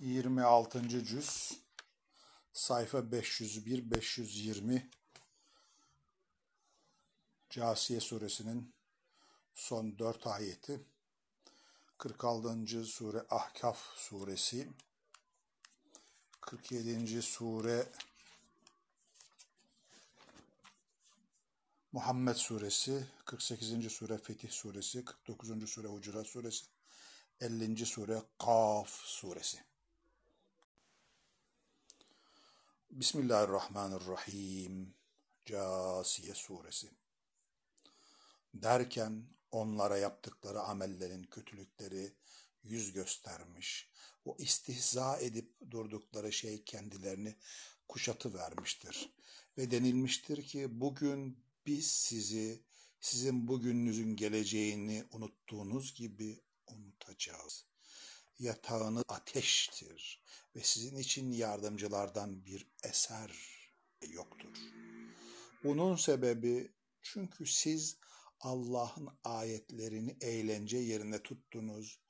26. 0.00 0.88
cüz 0.88 1.52
sayfa 2.52 2.98
501-520 2.98 4.82
Casiye 7.50 8.00
suresinin 8.00 8.74
son 9.54 9.98
dört 9.98 10.26
ayeti 10.26 10.80
46. 11.98 12.84
sure 12.86 13.26
Ahkaf 13.30 13.78
suresi 13.96 14.68
47. 16.40 17.22
sure 17.22 17.86
Muhammed 21.92 22.36
suresi 22.36 23.06
48. 23.26 23.90
sure 23.90 24.18
Fetih 24.18 24.50
suresi 24.50 25.04
49. 25.04 25.66
sure 25.66 25.88
Hucurat 25.88 26.26
suresi 26.26 26.64
50. 27.40 27.86
sure 27.86 28.22
Kaf 28.38 28.90
suresi 29.04 29.58
Bismillahirrahmanirrahim. 32.94 34.94
Casiye 35.44 36.34
suresi. 36.34 36.90
Derken 38.54 39.24
onlara 39.50 39.98
yaptıkları 39.98 40.60
amellerin 40.60 41.22
kötülükleri 41.22 42.12
yüz 42.62 42.92
göstermiş. 42.92 43.90
O 44.24 44.36
istihza 44.38 45.18
edip 45.18 45.54
durdukları 45.70 46.32
şey 46.32 46.64
kendilerini 46.64 47.36
kuşatı 47.88 48.34
vermiştir. 48.34 49.14
Ve 49.58 49.70
denilmiştir 49.70 50.44
ki 50.44 50.80
bugün 50.80 51.44
biz 51.66 51.90
sizi 51.90 52.62
sizin 53.00 53.48
bugününüzün 53.48 54.16
geleceğini 54.16 55.04
unuttuğunuz 55.10 55.94
gibi 55.94 56.40
unutacağız 56.66 57.66
yatağını 58.38 59.04
ateştir 59.08 60.22
ve 60.56 60.60
sizin 60.62 60.96
için 60.96 61.32
yardımcılardan 61.32 62.44
bir 62.44 62.66
eser 62.82 63.30
yoktur. 64.08 64.56
Bunun 65.64 65.96
sebebi 65.96 66.72
çünkü 67.02 67.46
siz 67.46 67.96
Allah'ın 68.40 69.08
ayetlerini 69.24 70.16
eğlence 70.20 70.76
yerine 70.76 71.22
tuttunuz 71.22 72.00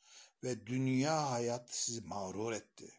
ve 0.45 0.67
dünya 0.67 1.31
hayat 1.31 1.75
sizi 1.75 2.01
mağrur 2.01 2.53
etti. 2.53 2.93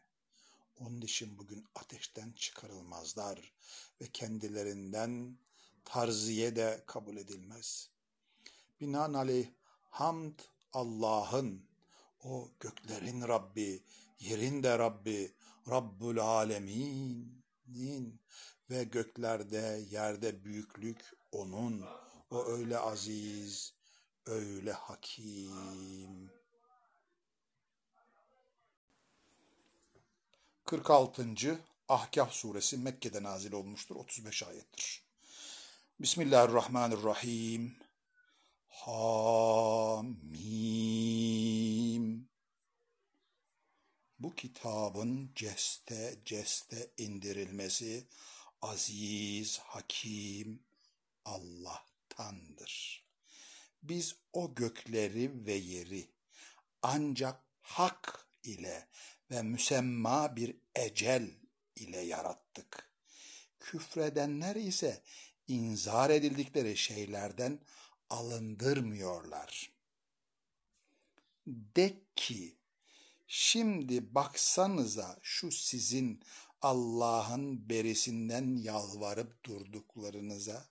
Onun 0.80 1.02
için 1.02 1.38
bugün 1.38 1.66
ateşten 1.76 2.32
çıkarılmazlar 2.32 3.54
ve 4.02 4.08
kendilerinden 4.14 5.38
tarziye 5.86 6.56
de 6.56 6.84
kabul 6.86 7.18
edilmez. 7.18 7.90
Binaenaleyh 8.82 9.48
hamd 9.90 10.40
Allah'ın 10.74 11.66
o 12.26 12.52
göklerin 12.60 13.22
Rabbi, 13.28 13.84
yerin 14.20 14.64
de 14.64 14.80
Rabbi, 14.80 15.34
Rabbul 15.70 16.18
Alemin'in 16.18 17.42
ve 18.70 18.84
göklerde, 18.84 19.86
yerde 19.90 20.44
büyüklük 20.44 21.12
O'nun. 21.32 21.86
O 22.32 22.46
öyle 22.46 22.78
aziz, 22.78 23.74
öyle 24.26 24.72
hakim. 24.72 26.32
46. 30.66 31.60
Ahkaf 31.90 32.34
suresi 32.34 32.78
Mekke'de 32.78 33.24
nazil 33.24 33.52
olmuştur. 33.52 33.96
35 33.96 34.44
ayettir. 34.44 35.04
Bismillahirrahmanirrahim. 36.00 37.85
Hamim. 38.76 40.16
Bu 44.20 44.36
kitabın 44.36 45.32
ceste 45.36 46.16
ceste 46.26 46.92
indirilmesi 46.98 48.08
aziz, 48.62 49.60
hakim 49.60 50.64
Allah'tandır. 51.26 53.06
Biz 53.84 54.16
o 54.34 54.56
gökleri 54.56 55.46
ve 55.46 55.54
yeri 55.54 56.08
ancak 56.82 57.42
hak 57.62 58.28
ile 58.44 58.88
ve 59.32 59.42
müsemma 59.42 60.36
bir 60.36 60.56
ecel 60.76 61.32
ile 61.76 62.00
yarattık. 62.00 62.92
Küfredenler 63.60 64.56
ise 64.56 65.02
inzar 65.48 66.10
edildikleri 66.10 66.78
şeylerden 66.78 67.60
alındırmıyorlar. 68.10 69.72
De 71.48 71.94
ki, 72.16 72.58
şimdi 73.28 74.16
baksanıza 74.16 75.20
şu 75.22 75.52
sizin 75.52 76.24
Allah'ın 76.62 77.70
berisinden 77.70 78.56
yalvarıp 78.56 79.46
durduklarınıza, 79.46 80.66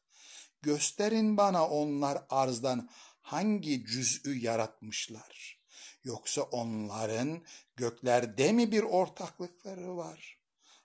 gösterin 0.63 1.37
bana 1.37 1.69
onlar 1.69 2.25
arzdan 2.31 2.91
hangi 3.21 3.87
cüz'ü 3.87 4.39
yaratmışlar. 4.39 5.61
Yoksa 6.05 6.43
onların 6.43 7.43
göklerde 7.77 8.53
mi 8.53 8.73
bir 8.73 8.83
ortaklıkları 8.83 9.97
var? 9.97 10.39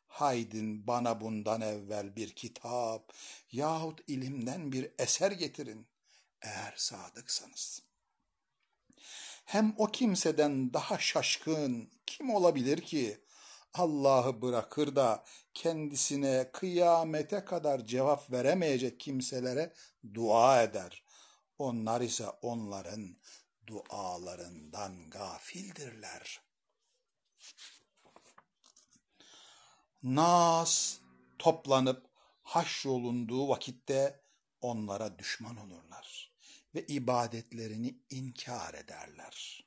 Haydin 0.08 0.88
bana 0.88 1.22
bundan 1.22 1.62
evvel 1.62 2.16
bir 2.16 2.30
kitap 2.30 3.14
yahut 3.52 4.02
ilimden 4.08 4.72
bir 4.72 4.92
eser 5.00 5.32
getirin 5.32 5.88
eğer 6.42 6.74
sadıksanız. 6.78 7.82
Hem 9.46 9.76
o 9.78 9.88
kimseden 9.88 10.74
daha 10.74 11.00
şaşkın 11.00 11.90
kim 12.06 12.30
olabilir 12.30 12.82
ki 12.82 13.24
Allah'ı 13.74 14.42
bırakır 14.42 14.96
da 14.96 15.26
kendisine 15.54 16.50
kıyamete 16.54 17.46
kadar 17.46 17.86
cevap 17.86 18.32
veremeyecek 18.32 19.00
kimselere 19.00 19.74
dua 20.14 20.64
eder. 20.64 21.04
Onlar 21.58 22.02
ise 22.02 22.30
onların 22.42 23.18
dualarından 23.68 25.10
gafildirler. 25.10 26.42
Nas 30.04 30.98
toplanıp 31.40 32.10
haşrolunduğu 32.44 33.50
vakitte 33.50 34.22
onlara 34.62 35.20
düşman 35.20 35.58
olurlar 35.58 36.29
ve 36.76 36.86
ibadetlerini 36.86 37.96
inkar 38.10 38.74
ederler. 38.74 39.66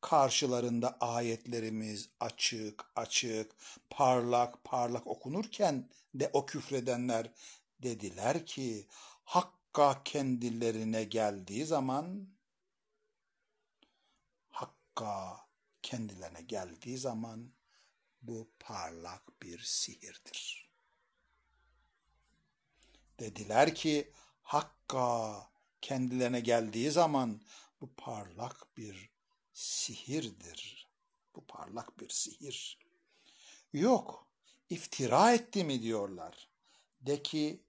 Karşılarında 0.00 0.96
ayetlerimiz 1.00 2.08
açık 2.20 2.84
açık, 2.96 3.52
parlak 3.90 4.64
parlak 4.64 5.06
okunurken 5.06 5.90
de 6.14 6.30
o 6.32 6.46
küfredenler 6.46 7.32
dediler 7.82 8.46
ki 8.46 8.86
Hakka 9.24 10.02
kendilerine 10.04 11.04
geldiği 11.04 11.66
zaman 11.66 12.28
Hakka 14.48 15.46
kendilerine 15.82 16.42
geldiği 16.42 16.98
zaman 16.98 17.52
bu 18.22 18.50
parlak 18.60 19.42
bir 19.42 19.58
sihirdir. 19.58 20.70
Dediler 23.20 23.74
ki 23.74 24.12
Hakka 24.42 25.55
kendilerine 25.82 26.40
geldiği 26.40 26.90
zaman 26.90 27.40
bu 27.80 27.90
parlak 27.96 28.76
bir 28.76 29.10
sihirdir. 29.52 30.88
Bu 31.34 31.46
parlak 31.46 32.00
bir 32.00 32.08
sihir. 32.08 32.78
Yok, 33.72 34.26
iftira 34.70 35.34
etti 35.34 35.64
mi 35.64 35.82
diyorlar. 35.82 36.48
De 37.00 37.22
ki 37.22 37.60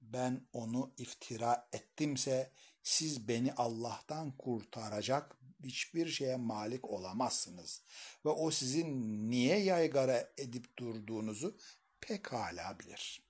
ben 0.00 0.46
onu 0.52 0.90
iftira 0.98 1.68
ettimse 1.72 2.52
siz 2.82 3.28
beni 3.28 3.54
Allah'tan 3.54 4.32
kurtaracak 4.32 5.36
hiçbir 5.64 6.08
şeye 6.08 6.36
malik 6.36 6.90
olamazsınız. 6.90 7.82
Ve 8.24 8.28
o 8.28 8.50
sizin 8.50 9.30
niye 9.30 9.58
yaygara 9.58 10.32
edip 10.38 10.78
durduğunuzu 10.78 11.56
pekala 12.00 12.78
bilir. 12.78 13.22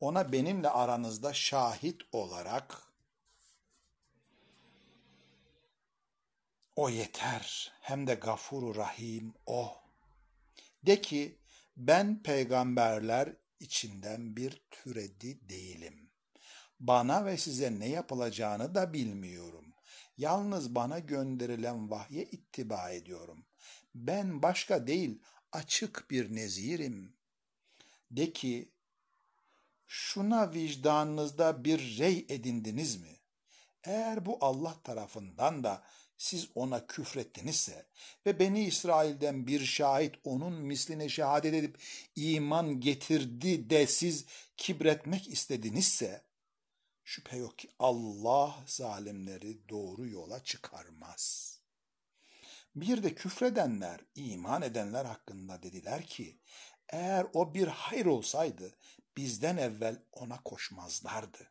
Ona 0.00 0.32
benimle 0.32 0.68
aranızda 0.68 1.32
şahit 1.32 2.02
olarak 2.12 2.89
O 6.80 6.88
yeter. 6.88 7.72
Hem 7.80 8.06
de 8.06 8.14
gafuru 8.14 8.74
rahim 8.74 9.34
o. 9.46 9.76
De 10.86 11.00
ki 11.00 11.38
ben 11.76 12.22
peygamberler 12.22 13.36
içinden 13.60 14.36
bir 14.36 14.62
türedi 14.70 15.48
değilim. 15.48 16.10
Bana 16.80 17.24
ve 17.24 17.36
size 17.36 17.80
ne 17.80 17.88
yapılacağını 17.88 18.74
da 18.74 18.92
bilmiyorum. 18.92 19.74
Yalnız 20.18 20.74
bana 20.74 20.98
gönderilen 20.98 21.90
vahye 21.90 22.22
ittiba 22.24 22.90
ediyorum. 22.90 23.44
Ben 23.94 24.42
başka 24.42 24.86
değil 24.86 25.22
açık 25.52 26.10
bir 26.10 26.34
nezirim. 26.34 27.16
De 28.10 28.32
ki 28.32 28.72
şuna 29.86 30.52
vicdanınızda 30.52 31.64
bir 31.64 31.98
rey 31.98 32.26
edindiniz 32.28 32.96
mi? 32.96 33.16
Eğer 33.84 34.26
bu 34.26 34.38
Allah 34.40 34.82
tarafından 34.82 35.64
da 35.64 35.82
siz 36.20 36.48
ona 36.54 36.86
küfrettinizse 36.86 37.86
ve 38.26 38.38
Beni 38.38 38.64
İsrail'den 38.64 39.46
bir 39.46 39.64
şahit 39.64 40.14
onun 40.24 40.52
misline 40.52 41.08
şehadet 41.08 41.54
edip 41.54 41.78
iman 42.16 42.80
getirdi 42.80 43.70
de 43.70 43.86
siz 43.86 44.24
kibretmek 44.56 45.28
istedinizse 45.28 46.24
şüphe 47.04 47.36
yok 47.36 47.58
ki 47.58 47.68
Allah 47.78 48.64
zalimleri 48.66 49.68
doğru 49.68 50.08
yola 50.08 50.44
çıkarmaz. 50.44 51.56
Bir 52.76 53.02
de 53.02 53.14
küfredenler, 53.14 54.00
iman 54.14 54.62
edenler 54.62 55.04
hakkında 55.04 55.62
dediler 55.62 56.06
ki 56.06 56.40
eğer 56.88 57.26
o 57.32 57.54
bir 57.54 57.66
hayır 57.66 58.06
olsaydı 58.06 58.76
bizden 59.16 59.56
evvel 59.56 60.02
ona 60.12 60.42
koşmazlardı. 60.42 61.50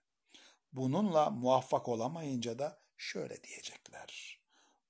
Bununla 0.74 1.30
muvaffak 1.30 1.88
olamayınca 1.88 2.60
da 2.60 2.82
şöyle 2.98 3.44
diyecekler. 3.44 4.39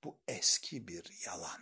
Bu 0.04 0.18
eski 0.28 0.88
bir 0.88 1.26
yalan. 1.26 1.60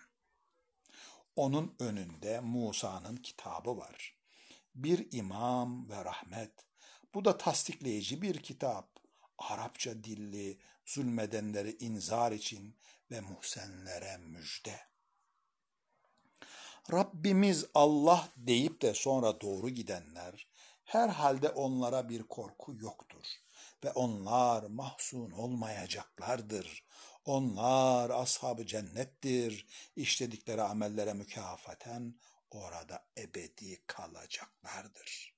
Onun 1.37 1.75
önünde 1.79 2.41
Musa'nın 2.41 3.17
kitabı 3.17 3.77
var. 3.77 4.17
Bir 4.75 5.09
imam 5.13 5.89
ve 5.89 6.05
rahmet. 6.05 6.53
Bu 7.15 7.25
da 7.25 7.39
tasdikleyici 7.39 8.23
bir 8.23 8.43
kitap. 8.43 8.99
Arapça 9.39 10.05
dilli, 10.05 10.59
zulmedenleri 10.87 11.77
inzar 11.81 12.33
için 12.33 12.77
ve 13.11 13.21
muhsenlere 13.21 14.17
müjde. 14.17 14.81
Rabbimiz 16.93 17.65
Allah 17.75 18.29
deyip 18.37 18.83
de 18.83 18.95
sonra 18.95 19.41
doğru 19.41 19.69
gidenler, 19.69 20.47
herhalde 20.85 21.49
onlara 21.49 22.09
bir 22.09 22.23
korku 22.23 22.75
yoktur 22.75 23.25
ve 23.85 23.93
onlar 23.93 24.63
mahzun 24.63 25.31
olmayacaklardır. 25.31 26.85
Onlar 27.29 28.11
ashab-ı 28.11 28.67
cennettir. 28.67 29.67
İşledikleri 29.97 30.63
amellere 30.63 31.13
mükafaten 31.13 32.15
orada 32.51 33.05
ebedi 33.19 33.83
kalacaklardır. 33.87 35.35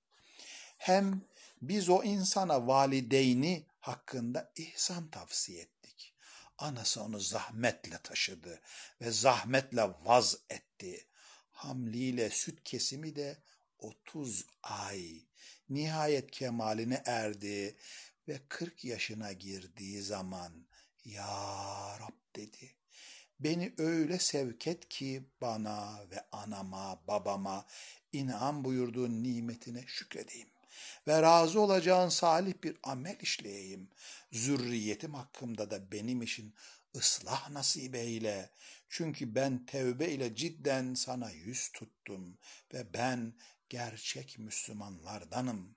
Hem 0.78 1.20
biz 1.62 1.88
o 1.88 2.02
insana 2.02 2.66
valideyni 2.66 3.66
hakkında 3.80 4.52
ihsan 4.56 5.10
tavsiye 5.10 5.62
ettik. 5.62 6.14
Anası 6.58 7.02
onu 7.02 7.20
zahmetle 7.20 7.98
taşıdı 7.98 8.60
ve 9.00 9.10
zahmetle 9.10 9.82
vaz 10.04 10.36
etti. 10.50 11.06
Hamliyle 11.50 12.30
süt 12.30 12.64
kesimi 12.64 13.16
de 13.16 13.38
30 13.78 14.46
ay. 14.62 15.22
Nihayet 15.68 16.30
kemaline 16.30 17.02
erdi 17.06 17.76
ve 18.28 18.40
40 18.48 18.84
yaşına 18.84 19.32
girdiği 19.32 20.02
zaman 20.02 20.69
Ya 21.14 21.98
Rab 22.00 22.36
dedi. 22.36 22.74
Beni 23.40 23.74
öyle 23.78 24.18
sevk 24.18 24.66
et 24.66 24.88
ki 24.88 25.24
bana 25.40 26.10
ve 26.10 26.24
anama, 26.32 27.02
babama 27.08 27.66
inam 28.12 28.64
buyurduğun 28.64 29.22
nimetine 29.22 29.84
şükredeyim 29.86 30.48
ve 31.06 31.22
razı 31.22 31.60
olacağın 31.60 32.08
salih 32.08 32.54
bir 32.62 32.76
amel 32.82 33.16
işleyeyim. 33.20 33.90
Zürriyetim 34.32 35.14
hakkında 35.14 35.70
da 35.70 35.92
benim 35.92 36.22
için 36.22 36.54
ıslah 36.96 37.50
nasip 37.50 37.94
eyle. 37.94 38.50
Çünkü 38.88 39.34
ben 39.34 39.66
tevbe 39.66 40.08
ile 40.08 40.34
cidden 40.34 40.94
sana 40.94 41.30
yüz 41.30 41.72
tuttum 41.72 42.38
ve 42.74 42.94
ben 42.94 43.34
gerçek 43.68 44.38
Müslümanlardanım. 44.38 45.76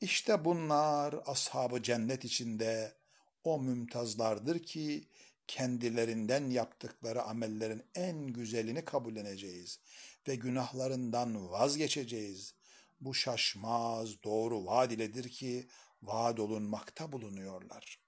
İşte 0.00 0.44
bunlar 0.44 1.14
ashabı 1.26 1.82
cennet 1.82 2.24
içinde 2.24 2.96
o 3.44 3.58
mümtazlardır 3.58 4.62
ki 4.62 5.08
kendilerinden 5.46 6.50
yaptıkları 6.50 7.22
amellerin 7.22 7.82
en 7.94 8.26
güzelini 8.26 8.84
kabulleneceğiz 8.84 9.80
ve 10.28 10.34
günahlarından 10.34 11.50
vazgeçeceğiz. 11.50 12.54
Bu 13.00 13.14
şaşmaz 13.14 14.22
doğru 14.22 14.66
vaad 14.66 14.90
iledir 14.90 15.28
ki 15.28 15.68
vaad 16.02 16.38
olunmakta 16.38 17.12
bulunuyorlar. 17.12 17.98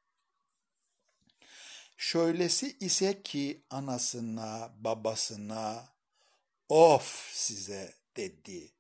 Şöylesi 1.97 2.77
ise 2.81 3.23
ki 3.23 3.65
anasına, 3.71 4.75
babasına, 4.79 5.89
of 6.69 7.31
size 7.33 7.95
dedi. 8.17 8.73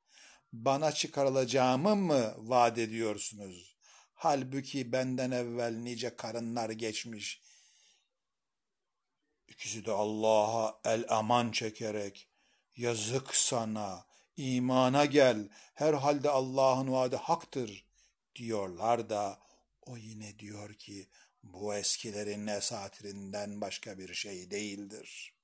Bana 0.52 0.93
çıkarılacağımı 0.93 1.97
mı 1.97 2.35
vaat 2.38 2.79
ediyorsunuz? 2.79 3.75
Halbuki 4.19 4.93
benden 4.93 5.31
evvel 5.31 5.73
nice 5.75 6.17
karınlar 6.17 6.71
geçmiş. 6.71 7.43
İkisi 9.49 9.85
de 9.85 9.93
Allah'a 9.93 10.81
el 10.85 11.05
aman 11.09 11.51
çekerek, 11.51 12.29
yazık 12.77 13.37
sana, 13.37 14.07
imana 14.37 15.05
gel, 15.05 15.49
herhalde 15.75 16.31
Allah'ın 16.31 16.93
vaadi 16.93 17.17
haktır 17.17 17.87
diyorlar 18.37 19.11
da 19.11 19.39
o 19.83 19.97
yine 19.97 20.39
diyor 20.39 20.75
ki 20.75 21.09
bu 21.43 21.75
eskilerin 21.75 22.47
esatirinden 22.47 23.61
başka 23.61 23.99
bir 23.99 24.15
şey 24.15 24.51
değildir. 24.51 25.35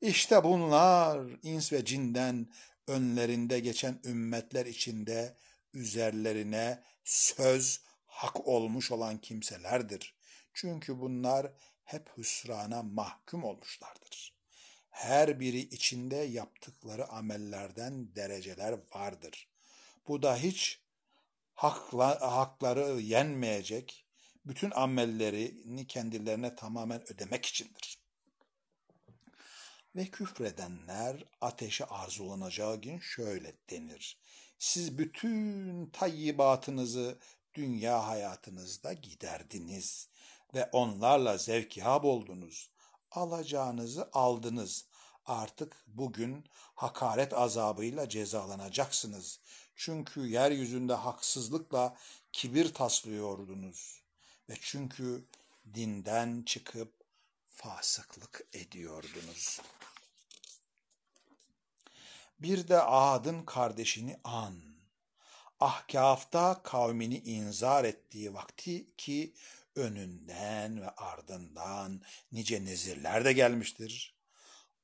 İşte 0.00 0.44
bunlar 0.44 1.26
ins 1.42 1.72
ve 1.72 1.84
cinden 1.84 2.52
önlerinde 2.86 3.60
geçen 3.60 4.00
ümmetler 4.04 4.66
içinde 4.66 5.36
üzerlerine 5.74 6.82
söz 7.04 7.80
hak 8.06 8.48
olmuş 8.48 8.90
olan 8.90 9.18
kimselerdir. 9.18 10.14
Çünkü 10.54 11.00
bunlar 11.00 11.52
hep 11.84 12.10
hüsrana 12.16 12.82
mahkum 12.82 13.44
olmuşlardır. 13.44 14.34
Her 14.90 15.40
biri 15.40 15.58
içinde 15.58 16.16
yaptıkları 16.16 17.08
amellerden 17.08 18.14
dereceler 18.16 18.78
vardır. 18.94 19.48
Bu 20.08 20.22
da 20.22 20.36
hiç 20.36 20.80
hakla, 21.54 22.32
hakları 22.36 23.00
yenmeyecek, 23.00 24.06
bütün 24.46 24.70
amellerini 24.70 25.86
kendilerine 25.86 26.54
tamamen 26.54 27.12
ödemek 27.12 27.46
içindir. 27.46 27.98
Ve 29.96 30.06
küfredenler 30.06 31.24
ateşe 31.40 31.84
arzulanacağı 31.84 32.80
gün 32.80 32.98
şöyle 32.98 33.54
denir. 33.70 34.18
Siz 34.58 34.98
bütün 34.98 35.86
tayyibatınızı 35.86 37.18
dünya 37.54 38.06
hayatınızda 38.06 38.92
giderdiniz 38.92 40.08
ve 40.54 40.68
onlarla 40.72 41.38
zevkihab 41.38 42.04
oldunuz. 42.04 42.70
Alacağınızı 43.10 44.10
aldınız. 44.12 44.86
Artık 45.26 45.84
bugün 45.86 46.44
hakaret 46.74 47.32
azabıyla 47.32 48.08
cezalanacaksınız. 48.08 49.40
Çünkü 49.76 50.20
yeryüzünde 50.26 50.94
haksızlıkla 50.94 51.96
kibir 52.32 52.74
taslıyordunuz 52.74 54.02
ve 54.48 54.54
çünkü 54.60 55.24
dinden 55.74 56.42
çıkıp 56.46 56.92
fasıklık 57.46 58.46
ediyordunuz. 58.52 59.60
Bir 62.40 62.68
de 62.68 62.80
Ad'ın 62.80 63.42
kardeşini 63.42 64.20
An, 64.24 64.54
Ahkaf'ta 65.60 66.62
kavmini 66.62 67.18
inzar 67.18 67.84
ettiği 67.84 68.34
vakti 68.34 68.96
ki 68.96 69.34
önünden 69.76 70.80
ve 70.80 70.90
ardından 70.90 72.02
nice 72.32 72.64
nezirler 72.64 73.24
de 73.24 73.32
gelmiştir. 73.32 74.14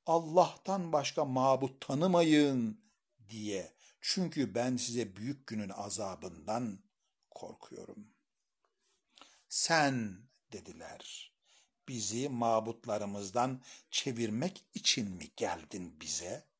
Allah'tan 0.05 0.93
başka 0.93 1.25
mabut 1.25 1.87
tanımayın 1.87 2.81
diye. 3.29 3.73
Çünkü 4.01 4.55
ben 4.55 4.77
size 4.77 5.15
büyük 5.15 5.47
günün 5.47 5.69
azabından 5.69 6.79
korkuyorum. 7.31 8.07
Sen 9.49 10.17
dediler, 10.51 11.33
bizi 11.87 12.29
mabutlarımızdan 12.29 13.61
çevirmek 13.91 14.65
için 14.73 15.11
mi 15.11 15.31
geldin 15.35 15.97
bize? 16.01 16.50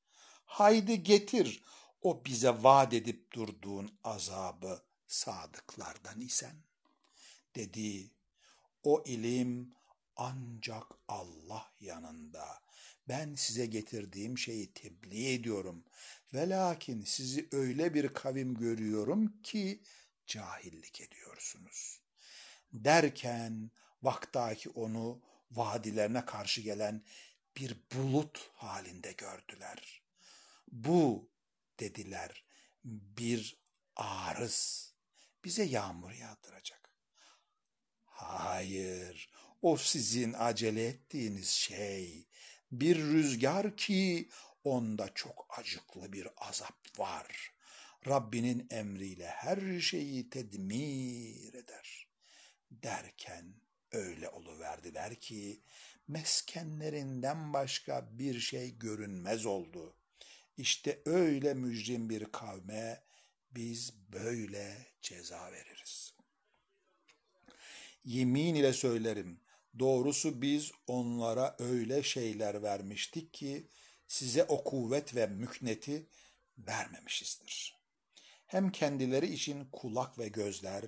Haydi 0.52 1.04
getir 1.04 1.64
o 2.02 2.26
bize 2.26 2.50
vaat 2.50 2.94
edip 2.94 3.34
durduğun 3.34 3.92
azabı 4.04 4.84
sadıklardan 5.08 6.22
isen. 6.22 6.56
Dedi, 7.56 8.12
o 8.84 9.04
ilim 9.06 9.76
ancak 10.16 10.84
Allah 11.08 11.72
yanında. 11.80 12.62
Ben 13.08 13.36
size 13.36 13.66
getirdiğim 13.66 14.38
şeyi 14.38 14.74
tebliğ 14.74 15.34
ediyorum. 15.34 15.84
Ve 16.34 16.50
lakin 16.50 17.02
sizi 17.02 17.50
öyle 17.52 17.94
bir 17.94 18.08
kavim 18.08 18.56
görüyorum 18.56 19.42
ki 19.42 19.84
cahillik 20.28 21.02
ediyorsunuz. 21.02 22.02
Derken 22.74 23.72
vaktaki 24.04 24.70
onu 24.70 25.22
vadilerine 25.52 26.26
karşı 26.26 26.62
gelen 26.62 27.04
bir 27.58 27.78
bulut 27.94 28.52
halinde 28.54 29.12
gördüler. 29.12 30.01
Bu 30.72 31.30
dediler 31.80 32.46
bir 32.84 33.62
arız 33.96 34.94
bize 35.46 35.64
yağmur 35.64 36.12
yağdıracak. 36.12 36.96
Hayır, 38.06 39.30
O 39.62 39.78
sizin 39.78 40.34
acele 40.34 40.88
ettiğiniz 40.88 41.48
şey 41.48 42.28
bir 42.72 42.98
rüzgar 42.98 43.78
ki 43.78 44.30
onda 44.64 45.14
çok 45.14 45.48
acıklı 45.60 46.14
bir 46.14 46.28
azap 46.38 47.00
var. 47.00 47.54
Rabbinin 48.08 48.68
emriyle 48.70 49.28
her 49.28 49.80
şeyi 49.80 50.30
tedmir 50.30 51.54
eder. 51.54 52.08
Derken 52.72 53.56
öyle 53.92 54.30
oluverdiler 54.30 55.16
ki 55.16 55.62
meskenlerinden 56.08 57.54
başka 57.54 58.10
bir 58.20 58.40
şey 58.40 58.78
görünmez 58.78 59.46
oldu. 59.46 59.96
İşte 60.58 61.02
öyle 61.06 61.54
mücrim 61.54 62.10
bir 62.10 62.26
kavme 62.26 63.04
biz 63.52 63.94
böyle 64.14 64.78
ceza 65.02 65.52
veririz. 65.52 66.14
Yemin 68.06 68.56
ile 68.56 68.74
söylerim, 68.74 69.40
doğrusu 69.80 70.42
biz 70.42 70.72
onlara 70.88 71.56
öyle 71.60 72.04
şeyler 72.04 72.64
vermiştik 72.64 73.34
ki 73.34 73.68
size 74.08 74.44
o 74.44 74.64
kuvvet 74.64 75.16
ve 75.16 75.28
mükneti 75.28 76.08
vermemişizdir. 76.58 77.82
Hem 78.48 78.72
kendileri 78.72 79.34
için 79.34 79.68
kulak 79.72 80.20
ve 80.20 80.28
gözler, 80.28 80.84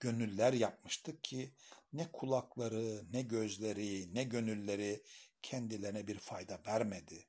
gönüller 0.00 0.52
yapmıştık 0.52 1.24
ki 1.24 1.50
ne 1.92 2.12
kulakları, 2.12 3.04
ne 3.12 3.22
gözleri, 3.22 4.14
ne 4.14 4.24
gönülleri 4.24 5.02
kendilerine 5.42 6.06
bir 6.06 6.18
fayda 6.18 6.60
vermedi. 6.66 7.26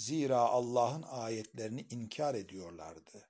Zira 0.00 0.38
Allah'ın 0.38 1.02
ayetlerini 1.02 1.86
inkar 1.90 2.34
ediyorlardı. 2.34 3.28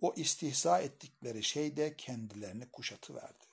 O 0.00 0.14
istihza 0.16 0.80
ettikleri 0.80 1.42
şey 1.42 1.76
de 1.76 1.96
kendilerini 1.96 2.70
kuşatıverdi. 2.70 3.44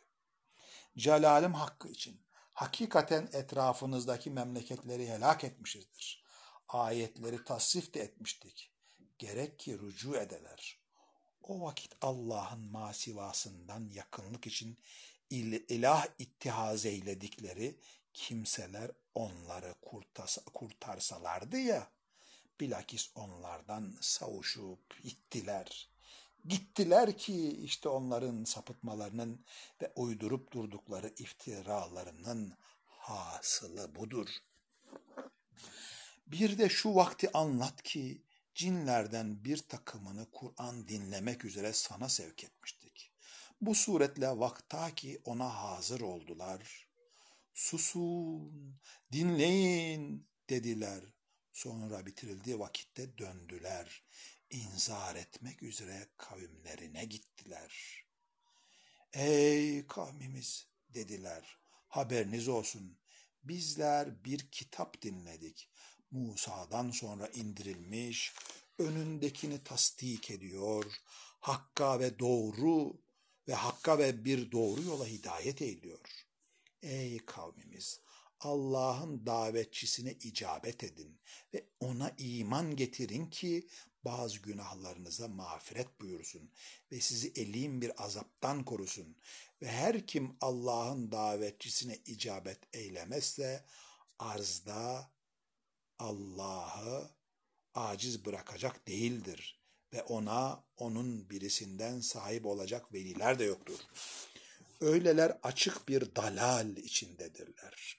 Celalim 0.97 1.53
hakkı 1.53 1.87
için 1.87 2.21
hakikaten 2.53 3.29
etrafınızdaki 3.33 4.29
memleketleri 4.29 5.07
helak 5.09 5.43
etmişizdir. 5.43 6.23
Ayetleri 6.67 7.43
tasvif 7.43 7.93
de 7.93 7.99
etmiştik. 7.99 8.71
Gerek 9.19 9.59
ki 9.59 9.79
rücu 9.79 10.15
edeler. 10.15 10.79
O 11.41 11.61
vakit 11.61 11.95
Allah'ın 12.01 12.71
masivasından 12.71 13.89
yakınlık 13.89 14.47
için 14.47 14.77
il 15.29 15.53
ilah 15.53 16.07
ittihaz 16.19 16.85
eyledikleri 16.85 17.79
kimseler 18.13 18.91
onları 19.15 19.75
kurtarsalardı 20.53 21.57
ya, 21.57 21.91
bilakis 22.59 23.11
onlardan 23.15 23.97
savuşup 24.01 25.03
gittiler. 25.03 25.89
Gittiler 26.45 27.17
ki 27.17 27.51
işte 27.63 27.89
onların 27.89 28.43
sapıtmalarının 28.43 29.45
ve 29.81 29.91
uydurup 29.95 30.51
durdukları 30.53 31.13
iftiralarının 31.17 32.53
hasılı 32.85 33.95
budur. 33.95 34.27
Bir 36.27 36.57
de 36.57 36.69
şu 36.69 36.95
vakti 36.95 37.31
anlat 37.33 37.83
ki 37.83 38.23
cinlerden 38.55 39.43
bir 39.43 39.57
takımını 39.57 40.31
Kur'an 40.31 40.87
dinlemek 40.87 41.45
üzere 41.45 41.73
sana 41.73 42.09
sevk 42.09 42.43
etmiştik. 42.43 43.11
Bu 43.61 43.75
suretle 43.75 44.27
vakta 44.27 44.95
ki 44.95 45.21
ona 45.25 45.63
hazır 45.63 46.01
oldular. 46.01 46.87
Susun, 47.53 48.79
dinleyin 49.11 50.27
dediler. 50.49 51.03
Sonra 51.59 52.05
bitirildiği 52.05 52.59
vakitte 52.59 53.17
döndüler. 53.17 54.03
İnzar 54.49 55.15
etmek 55.15 55.63
üzere 55.63 56.07
kavimlerine 56.17 57.05
gittiler. 57.05 58.03
Ey 59.13 59.87
kavmimiz 59.87 60.67
dediler. 60.89 61.57
Haberiniz 61.87 62.47
olsun. 62.47 62.97
Bizler 63.43 64.23
bir 64.25 64.51
kitap 64.51 65.01
dinledik. 65.01 65.69
Musa'dan 66.11 66.91
sonra 66.91 67.27
indirilmiş, 67.27 68.33
önündekini 68.77 69.63
tasdik 69.63 70.31
ediyor, 70.31 70.85
hakka 71.39 71.99
ve 71.99 72.19
doğru 72.19 73.01
ve 73.47 73.53
hakka 73.53 73.97
ve 73.97 74.25
bir 74.25 74.51
doğru 74.51 74.81
yola 74.81 75.05
hidayet 75.05 75.61
ediyor. 75.61 76.25
Ey 76.81 77.17
kavmimiz! 77.25 78.01
Allah'ın 78.39 79.25
davetçisine 79.25 80.13
icabet 80.13 80.83
edin 80.83 81.19
ve 81.53 81.65
ona 81.79 82.11
iman 82.17 82.75
getirin 82.75 83.29
ki 83.29 83.67
bazı 84.05 84.39
günahlarınıza 84.39 85.27
mağfiret 85.27 86.01
buyursun 86.01 86.51
ve 86.91 86.99
sizi 86.99 87.31
elim 87.35 87.81
bir 87.81 88.03
azaptan 88.03 88.63
korusun. 88.63 89.17
Ve 89.61 89.71
her 89.71 90.07
kim 90.07 90.37
Allah'ın 90.41 91.11
davetçisine 91.11 91.97
icabet 92.05 92.59
eylemezse 92.73 93.65
arzda 94.19 95.11
Allah'ı 95.99 97.09
aciz 97.73 98.25
bırakacak 98.25 98.87
değildir 98.87 99.59
ve 99.93 100.03
ona 100.03 100.63
onun 100.77 101.29
birisinden 101.29 101.99
sahip 101.99 102.45
olacak 102.45 102.93
veliler 102.93 103.39
de 103.39 103.43
yoktur. 103.43 103.79
Öyleler 104.81 105.37
açık 105.43 105.87
bir 105.87 106.15
dalal 106.15 106.77
içindedirler. 106.77 107.98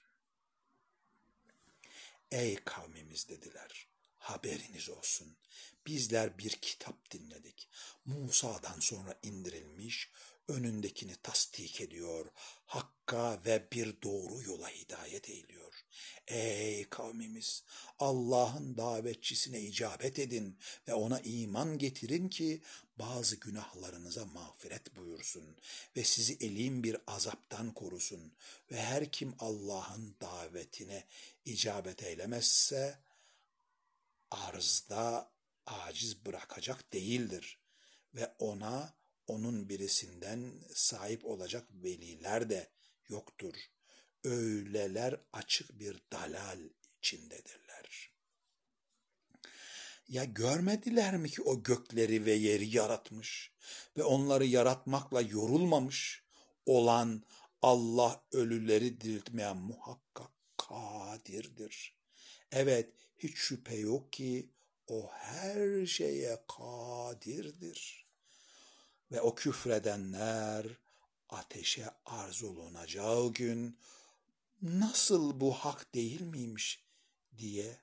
Ey 2.31 2.55
kavmimiz 2.55 3.29
dediler, 3.29 3.87
haberiniz 4.17 4.89
olsun. 4.89 5.37
Bizler 5.87 6.37
bir 6.37 6.49
kitap 6.49 7.11
dinledik. 7.11 7.69
Musa'dan 8.05 8.79
sonra 8.79 9.19
indirilmiş, 9.23 10.11
önündekini 10.47 11.15
tasdik 11.15 11.81
ediyor, 11.81 12.25
hakka 12.65 13.41
ve 13.45 13.67
bir 13.71 14.01
doğru 14.01 14.41
yola 14.41 14.69
hidayet 14.69 15.29
eyliyor. 15.29 15.70
Ey 16.27 16.89
kavmimiz! 16.89 17.63
Allah'ın 17.99 18.77
davetçisine 18.77 19.61
icabet 19.61 20.19
edin 20.19 20.57
ve 20.87 20.93
ona 20.93 21.19
iman 21.19 21.77
getirin 21.77 22.29
ki 22.29 22.61
bazı 22.95 23.35
günahlarınıza 23.35 24.25
mağfiret 24.25 24.95
buyursun 24.95 25.57
ve 25.95 26.03
sizi 26.03 26.37
elim 26.39 26.83
bir 26.83 26.97
azaptan 27.07 27.73
korusun 27.73 28.33
ve 28.71 28.81
her 28.81 29.11
kim 29.11 29.35
Allah'ın 29.39 30.15
davetine 30.21 31.05
icabet 31.45 32.03
eylemezse 32.03 32.99
arzda 34.31 35.31
aciz 35.65 36.25
bırakacak 36.25 36.93
değildir 36.93 37.59
ve 38.15 38.35
ona 38.39 38.93
onun 39.27 39.69
birisinden 39.69 40.53
sahip 40.73 41.25
olacak 41.25 41.67
veliler 41.71 42.49
de 42.49 42.69
yoktur. 43.09 43.55
Öyleler 44.23 45.15
açık 45.33 45.79
bir 45.79 46.01
dalal 46.11 46.59
içindedirler. 46.99 48.11
Ya 50.07 50.23
görmediler 50.23 51.17
mi 51.17 51.29
ki 51.29 51.41
o 51.41 51.63
gökleri 51.63 52.25
ve 52.25 52.31
yeri 52.31 52.75
yaratmış 52.75 53.51
ve 53.97 54.03
onları 54.03 54.45
yaratmakla 54.45 55.21
yorulmamış 55.21 56.23
olan 56.65 57.23
Allah 57.61 58.23
ölüleri 58.31 59.01
diriltmeye 59.01 59.53
muhakkak 59.53 60.31
kadirdir. 60.57 61.95
Evet 62.51 62.89
hiç 63.17 63.37
şüphe 63.37 63.75
yok 63.75 64.13
ki 64.13 64.49
o 64.87 65.09
her 65.11 65.85
şeye 65.85 66.43
kadirdir. 66.57 68.07
Ve 69.11 69.21
o 69.21 69.35
küfredenler 69.35 70.65
ateşe 71.29 71.89
arz 72.05 72.43
olunacağı 72.43 73.33
gün 73.33 73.77
nasıl 74.61 75.39
bu 75.39 75.53
hak 75.53 75.95
değil 75.95 76.21
miymiş 76.21 76.83
diye 77.37 77.77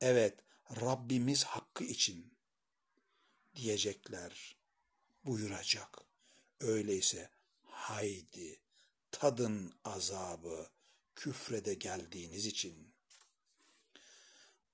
evet 0.00 0.38
Rabbimiz 0.80 1.44
hakkı 1.44 1.84
için 1.84 2.34
diyecekler 3.56 4.56
buyuracak. 5.24 5.98
Öyleyse 6.60 7.30
haydi 7.62 8.60
tadın 9.10 9.74
azabı 9.84 10.70
küfrede 11.14 11.74
geldiğiniz 11.74 12.46
için. 12.46 12.94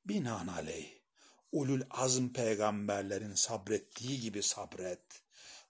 Binaenaleyh 0.05 1.05
ulul 1.53 1.83
azm 1.91 2.29
peygamberlerin 2.29 3.35
sabrettiği 3.35 4.21
gibi 4.21 4.43
sabret 4.43 5.23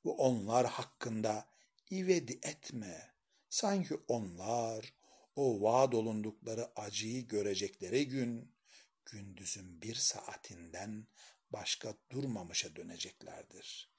ve 0.07 0.11
onlar 0.11 0.67
hakkında 0.67 1.49
ivedi 1.93 2.39
etme. 2.43 3.15
Sanki 3.51 3.95
onlar 4.09 4.93
o 5.37 5.63
vaad 5.63 5.93
olundukları 5.93 6.73
acıyı 6.77 7.29
görecekleri 7.29 8.09
gün 8.09 8.55
gündüzün 9.05 9.83
bir 9.83 9.95
saatinden 9.95 11.07
başka 11.51 11.95
durmamışa 12.11 12.77
döneceklerdir. 12.77 13.91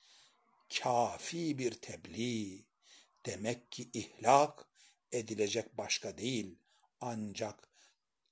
Kafi 0.80 1.58
bir 1.58 1.72
tebliğ, 1.72 2.66
demek 3.26 3.72
ki 3.72 3.90
ihlak 3.94 4.68
edilecek 5.12 5.78
başka 5.78 6.18
değil, 6.18 6.60
ancak 7.00 7.70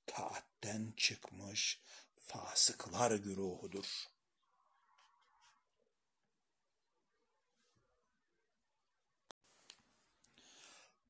taatten 0.06 0.94
çıkmış 0.96 1.82
fasıklar 2.16 3.10
güruhudur. 3.10 4.13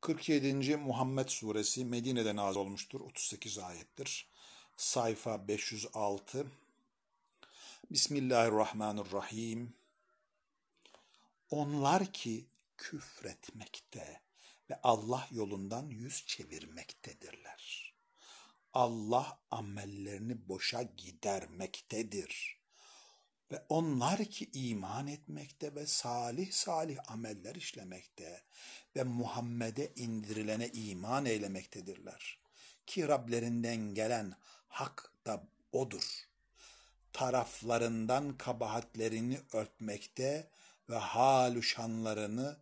47. 0.05 0.77
Muhammed 0.77 1.29
Suresi 1.29 1.85
Medine'de 1.85 2.37
nazil 2.37 2.61
olmuştur. 2.61 3.01
38 3.01 3.59
ayettir. 3.59 4.29
Sayfa 4.77 5.49
506. 5.49 6.47
Bismillahirrahmanirrahim. 7.91 9.75
Onlar 11.51 12.13
ki 12.13 12.47
küfretmekte 12.77 14.21
ve 14.71 14.81
Allah 14.83 15.29
yolundan 15.31 15.89
yüz 15.89 16.27
çevirmektedirler. 16.27 17.95
Allah 18.73 19.39
amellerini 19.51 20.49
boşa 20.49 20.83
gidermektedir. 20.83 22.64
Ve 23.55 23.63
onlar 23.69 24.25
ki 24.25 24.51
iman 24.53 25.07
etmekte 25.07 25.75
ve 25.75 25.87
salih 25.87 26.53
salih 26.53 26.99
ameller 27.09 27.55
işlemekte 27.55 28.43
ve 28.97 29.03
Muhammed'e 29.03 29.93
indirilene 29.97 30.69
iman 30.69 31.25
eylemektedirler. 31.27 32.39
Ki 32.87 33.09
Rablerinden 33.09 33.95
gelen 33.95 34.35
hak 34.69 35.13
da 35.27 35.45
odur. 35.73 36.29
Taraflarından 37.13 38.37
kabahatlerini 38.37 39.41
örtmekte 39.53 40.51
ve 40.91 40.97
hal 40.97 41.61
şanlarını 41.61 42.57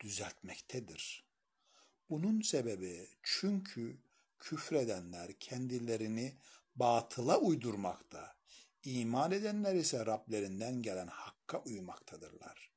düzeltmektedir. 0.00 1.24
Bunun 2.10 2.40
sebebi 2.40 3.08
çünkü 3.22 3.98
küfredenler 4.38 5.32
kendilerini 5.32 6.36
batıla 6.76 7.38
uydurmakta, 7.38 8.39
iman 8.84 9.32
edenler 9.32 9.74
ise 9.74 10.06
Rablerinden 10.06 10.82
gelen 10.82 11.06
hakka 11.06 11.58
uymaktadırlar. 11.58 12.70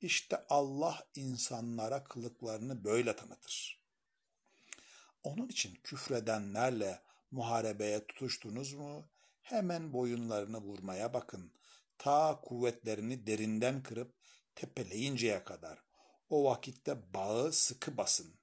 İşte 0.00 0.44
Allah 0.48 1.06
insanlara 1.14 2.04
kılıklarını 2.04 2.84
böyle 2.84 3.16
tanıtır. 3.16 3.82
Onun 5.22 5.48
için 5.48 5.74
küfredenlerle 5.74 7.02
muharebeye 7.30 8.06
tutuştunuz 8.06 8.72
mu 8.72 9.08
hemen 9.42 9.92
boyunlarını 9.92 10.58
vurmaya 10.58 11.14
bakın. 11.14 11.52
Ta 11.98 12.40
kuvvetlerini 12.40 13.26
derinden 13.26 13.82
kırıp 13.82 14.14
tepeleyinceye 14.54 15.44
kadar. 15.44 15.78
O 16.30 16.44
vakitte 16.44 17.14
bağı 17.14 17.52
sıkı 17.52 17.96
basın. 17.96 18.34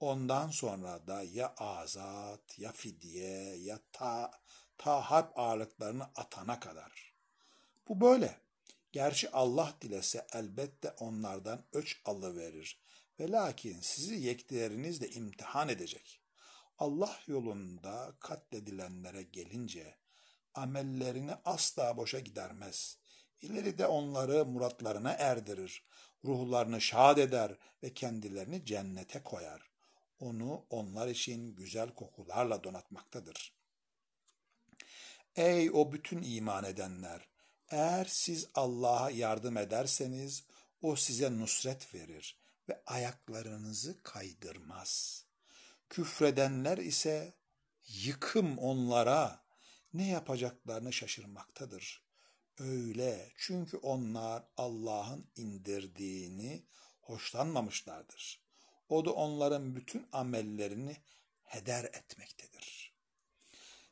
Ondan 0.00 0.50
sonra 0.50 1.06
da 1.06 1.22
ya 1.22 1.54
azat, 1.56 2.58
ya 2.58 2.72
fidye, 2.72 3.56
ya 3.56 3.80
ta, 3.92 4.30
ta 4.78 5.00
harp 5.00 5.38
ağırlıklarını 5.38 6.04
atana 6.04 6.60
kadar. 6.60 7.14
Bu 7.88 8.00
böyle. 8.00 8.40
Gerçi 8.92 9.30
Allah 9.30 9.74
dilese 9.80 10.26
elbette 10.32 10.90
onlardan 10.90 11.64
öç 11.72 12.02
alıverir. 12.04 12.80
Ve 13.20 13.30
lakin 13.30 13.80
sizi 13.80 14.14
yeklerinizle 14.14 15.10
imtihan 15.10 15.68
edecek. 15.68 16.20
Allah 16.78 17.18
yolunda 17.26 18.14
katledilenlere 18.20 19.22
gelince 19.22 19.96
amellerini 20.54 21.32
asla 21.44 21.96
boşa 21.96 22.20
gidermez. 22.20 22.98
İleride 23.42 23.86
onları 23.86 24.46
muratlarına 24.46 25.12
erdirir, 25.12 25.84
ruhlarını 26.24 26.80
şad 26.80 27.18
eder 27.18 27.58
ve 27.82 27.94
kendilerini 27.94 28.64
cennete 28.64 29.22
koyar. 29.22 29.70
Onu 30.20 30.66
onlar 30.70 31.08
için 31.08 31.56
güzel 31.56 31.94
kokularla 31.94 32.64
donatmaktadır. 32.64 33.57
Ey 35.38 35.70
o 35.70 35.92
bütün 35.92 36.22
iman 36.22 36.64
edenler! 36.64 37.28
Eğer 37.70 38.04
siz 38.04 38.46
Allah'a 38.54 39.10
yardım 39.10 39.56
ederseniz 39.56 40.44
o 40.82 40.96
size 40.96 41.38
nusret 41.38 41.94
verir 41.94 42.38
ve 42.68 42.82
ayaklarınızı 42.86 44.02
kaydırmaz. 44.02 45.24
Küfredenler 45.88 46.78
ise 46.78 47.34
yıkım 47.88 48.58
onlara 48.58 49.44
ne 49.94 50.08
yapacaklarını 50.08 50.92
şaşırmaktadır. 50.92 52.04
Öyle 52.58 53.32
çünkü 53.36 53.76
onlar 53.76 54.44
Allah'ın 54.56 55.30
indirdiğini 55.36 56.66
hoşlanmamışlardır. 57.00 58.40
O 58.88 59.04
da 59.04 59.12
onların 59.12 59.76
bütün 59.76 60.06
amellerini 60.12 60.96
heder 61.44 61.84
etmektedir. 61.84 62.87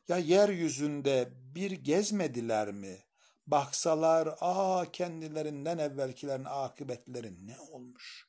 Ya 0.07 0.17
yeryüzünde 0.17 1.29
bir 1.55 1.71
gezmediler 1.71 2.71
mi? 2.71 2.97
Baksalar, 3.47 4.35
aa 4.41 4.91
kendilerinden 4.91 5.77
evvelkilerin 5.77 6.45
akıbetleri 6.45 7.47
ne 7.47 7.59
olmuş? 7.59 8.27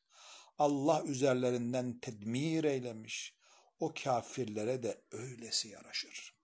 Allah 0.59 1.03
üzerlerinden 1.03 1.99
tedmir 1.99 2.65
eylemiş. 2.65 3.35
O 3.81 3.93
kafirlere 4.05 4.83
de 4.83 5.03
öylesi 5.13 5.69
yaraşır. 5.69 6.35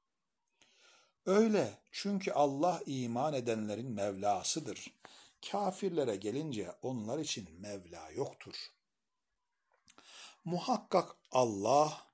Öyle 1.27 1.79
çünkü 1.92 2.33
Allah 2.33 2.83
iman 2.87 3.35
edenlerin 3.35 3.90
Mevlasıdır. 3.90 4.94
Kafirlere 5.51 6.16
gelince 6.16 6.73
onlar 6.83 7.18
için 7.18 7.61
Mevla 7.61 8.11
yoktur. 8.11 8.55
Muhakkak 10.44 11.16
Allah 11.33 12.07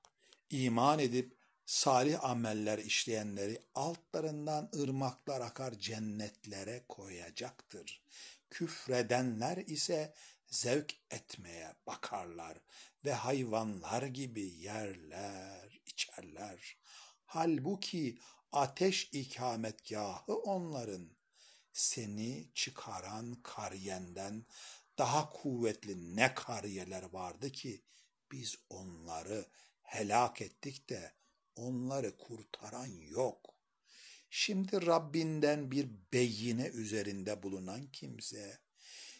iman 0.49 0.99
edip 0.99 1.40
salih 1.71 2.23
ameller 2.23 2.77
işleyenleri 2.77 3.61
altlarından 3.75 4.69
ırmaklar 4.75 5.41
akar 5.41 5.73
cennetlere 5.73 6.85
koyacaktır. 6.89 8.03
Küfredenler 8.49 9.57
ise 9.57 10.13
zevk 10.47 10.95
etmeye 11.11 11.75
bakarlar 11.87 12.57
ve 13.05 13.13
hayvanlar 13.13 14.03
gibi 14.03 14.41
yerler, 14.41 15.81
içerler. 15.85 16.77
Halbuki 17.25 18.17
ateş 18.51 19.09
ikametgahı 19.13 20.35
onların. 20.35 21.09
Seni 21.73 22.49
çıkaran 22.53 23.33
kariyenden 23.43 24.45
daha 24.97 25.29
kuvvetli 25.29 26.15
ne 26.15 26.33
kariyeler 26.33 27.03
vardı 27.03 27.51
ki 27.51 27.81
biz 28.31 28.55
onları 28.69 29.45
helak 29.81 30.41
ettik 30.41 30.89
de 30.89 31.20
onları 31.61 32.17
kurtaran 32.17 32.91
yok. 33.09 33.55
Şimdi 34.29 34.85
Rabbinden 34.85 35.71
bir 35.71 35.89
beyine 36.13 36.67
üzerinde 36.67 37.43
bulunan 37.43 37.91
kimse, 37.91 38.59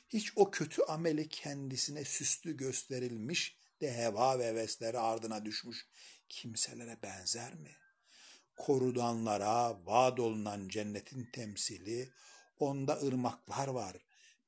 hiç 0.09 0.33
o 0.35 0.51
kötü 0.51 0.81
ameli 0.81 1.29
kendisine 1.29 2.03
süslü 2.03 2.57
gösterilmiş 2.57 3.57
de 3.81 3.93
heva 3.93 4.39
ve 4.39 4.47
hevesleri 4.47 4.99
ardına 4.99 5.45
düşmüş 5.45 5.87
kimselere 6.29 6.97
benzer 7.03 7.53
mi? 7.53 7.71
Korudanlara 8.57 9.85
vaad 9.85 10.17
olunan 10.17 10.67
cennetin 10.67 11.29
temsili, 11.33 12.09
onda 12.59 13.01
ırmaklar 13.01 13.67
var. 13.67 13.97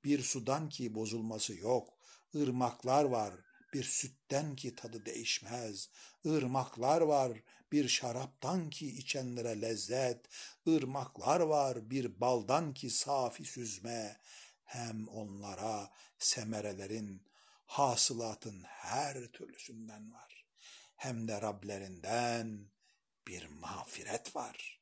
Bir 0.04 0.22
sudan 0.22 0.70
ki 0.70 0.96
bozulması 0.96 1.56
yok. 1.56 1.90
Irmaklar 2.34 3.04
var, 3.04 3.34
bir 3.74 3.84
sütten 3.84 4.56
ki 4.56 4.76
tadı 4.76 5.06
değişmez. 5.06 5.90
Irmaklar 6.24 7.02
var, 7.02 7.44
bir 7.74 7.88
şaraptan 7.88 8.70
ki 8.70 8.88
içenlere 8.88 9.62
lezzet. 9.62 10.26
Irmaklar 10.66 11.40
var, 11.40 11.90
bir 11.90 12.22
baldan 12.22 12.74
ki 12.74 12.90
safi 12.90 13.46
süzme. 13.46 14.18
Hem 14.64 15.08
onlara 15.08 15.92
semerelerin, 16.20 17.24
hasılatın 17.66 18.64
her 18.64 19.26
türlüsünden 19.26 20.14
var. 20.14 20.46
Hem 20.96 21.28
de 21.28 21.42
Rablerinden 21.42 22.68
bir 23.28 23.48
mağfiret 23.48 24.36
var. 24.36 24.82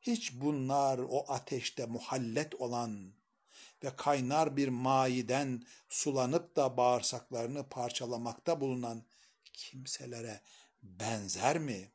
Hiç 0.00 0.32
bunlar 0.32 0.98
o 0.98 1.32
ateşte 1.32 1.86
muhallet 1.86 2.54
olan 2.54 3.14
ve 3.84 3.96
kaynar 3.96 4.56
bir 4.56 4.68
mayiden 4.68 5.62
sulanıp 5.88 6.56
da 6.56 6.76
bağırsaklarını 6.76 7.68
parçalamakta 7.68 8.60
bulunan 8.60 9.04
kimselere 9.52 10.40
benzer 10.82 11.58
mi? 11.58 11.92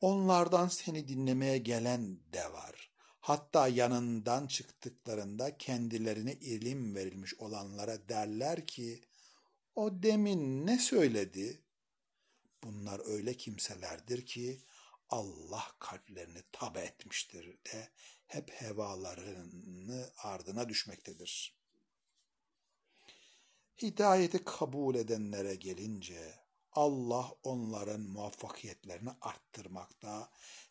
Onlardan 0.00 0.68
seni 0.68 1.08
dinlemeye 1.08 1.58
gelen 1.58 2.18
de 2.32 2.52
var. 2.52 2.90
Hatta 3.20 3.68
yanından 3.68 4.46
çıktıklarında 4.46 5.56
kendilerine 5.58 6.32
ilim 6.32 6.94
verilmiş 6.94 7.34
olanlara 7.34 8.08
derler 8.08 8.66
ki, 8.66 9.00
o 9.74 10.02
demin 10.02 10.66
ne 10.66 10.78
söyledi? 10.78 11.62
Bunlar 12.64 13.00
öyle 13.04 13.34
kimselerdir 13.34 14.26
ki 14.26 14.62
Allah 15.10 15.64
kalplerini 15.78 16.42
tabe 16.52 16.80
etmiştir 16.80 17.58
de 17.64 17.88
hep 18.26 18.50
hevalarını 18.50 20.10
ardına 20.16 20.68
düşmektedir. 20.68 21.56
Hidayeti 23.82 24.44
kabul 24.44 24.94
edenlere 24.94 25.54
gelince 25.54 26.45
Allah 26.76 27.32
onların 27.42 28.00
muvaffakiyetlerini 28.00 29.10
arttırmakta 29.20 30.30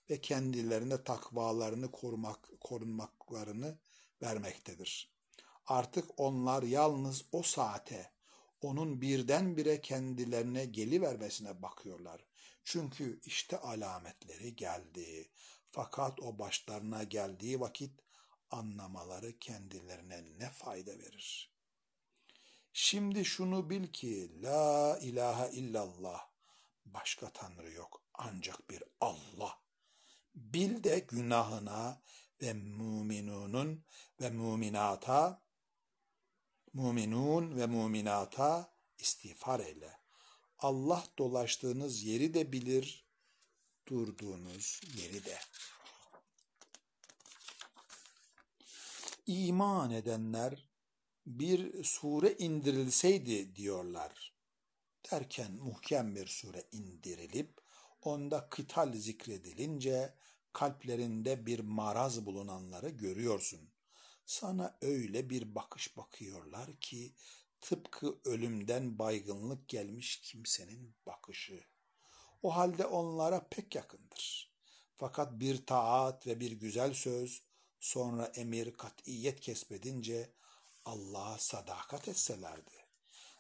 ve 0.10 0.22
kendilerine 0.22 1.04
takvalarını 1.04 1.92
korumak, 1.92 2.50
korunmaklarını 2.62 3.78
vermektedir. 4.22 5.12
Artık 5.66 6.06
onlar 6.18 6.64
yalnız 6.64 7.26
o 7.32 7.44
saate, 7.44 8.12
onun 8.62 9.02
birdenbire 9.02 9.82
kendilerine 9.82 10.66
gelivermesine 10.66 11.62
bakıyorlar. 11.62 12.26
Çünkü 12.64 13.20
işte 13.26 13.58
alametleri 13.58 14.56
geldi. 14.56 15.30
Fakat 15.72 16.20
o 16.20 16.40
başlarına 16.40 17.04
geldiği 17.04 17.60
vakit 17.60 17.92
anlamaları 18.52 19.40
kendilerine 19.40 20.24
ne 20.40 20.50
fayda 20.50 21.00
verir? 21.00 21.55
Şimdi 22.78 23.26
şunu 23.26 23.70
bil 23.70 23.88
ki 23.88 24.42
la 24.42 25.00
ilahe 25.02 25.52
illallah 25.52 26.28
başka 26.86 27.30
tanrı 27.30 27.72
yok 27.72 28.04
ancak 28.14 28.70
bir 28.70 28.84
Allah. 29.02 29.60
Bil 30.36 30.84
de 30.84 31.00
günahına 31.00 32.02
ve 32.42 32.54
müminunun 32.54 33.86
ve 34.22 34.30
müminata 34.30 35.42
müminun 36.74 37.58
ve 37.58 37.68
müminata 37.68 38.74
istiğfar 39.00 39.60
eyle. 39.60 40.00
Allah 40.60 41.06
dolaştığınız 41.18 42.04
yeri 42.04 42.34
de 42.34 42.52
bilir, 42.52 43.08
durduğunuz 43.88 44.82
yeri 44.98 45.26
de. 45.26 45.40
İman 49.26 49.92
edenler 49.92 50.75
bir 51.26 51.84
sure 51.84 52.36
indirilseydi 52.38 53.56
diyorlar. 53.56 54.34
Derken 55.12 55.52
muhkem 55.52 56.16
bir 56.16 56.28
sure 56.28 56.64
indirilip 56.72 57.62
onda 58.02 58.50
kıtal 58.50 58.94
zikredilince 58.94 60.14
kalplerinde 60.54 61.46
bir 61.46 61.60
maraz 61.60 62.26
bulunanları 62.26 62.90
görüyorsun. 62.90 63.70
Sana 64.26 64.78
öyle 64.82 65.30
bir 65.30 65.56
bakış 65.56 65.98
bakıyorlar 65.98 66.80
ki 66.80 67.14
tıpkı 67.62 68.20
ölümden 68.26 69.00
baygınlık 69.00 69.70
gelmiş 69.70 70.22
kimsenin 70.22 70.96
bakışı. 71.06 71.64
O 72.44 72.56
halde 72.56 72.86
onlara 72.86 73.48
pek 73.50 73.76
yakındır. 73.76 74.52
Fakat 74.98 75.40
bir 75.40 75.66
taat 75.66 76.28
ve 76.28 76.40
bir 76.40 76.52
güzel 76.52 76.94
söz 76.94 77.44
sonra 77.80 78.26
emir 78.26 78.74
katiyet 78.74 79.40
kesbedince 79.40 80.30
Allah'a 80.86 81.38
sadakat 81.38 82.08
etselerdi. 82.08 82.86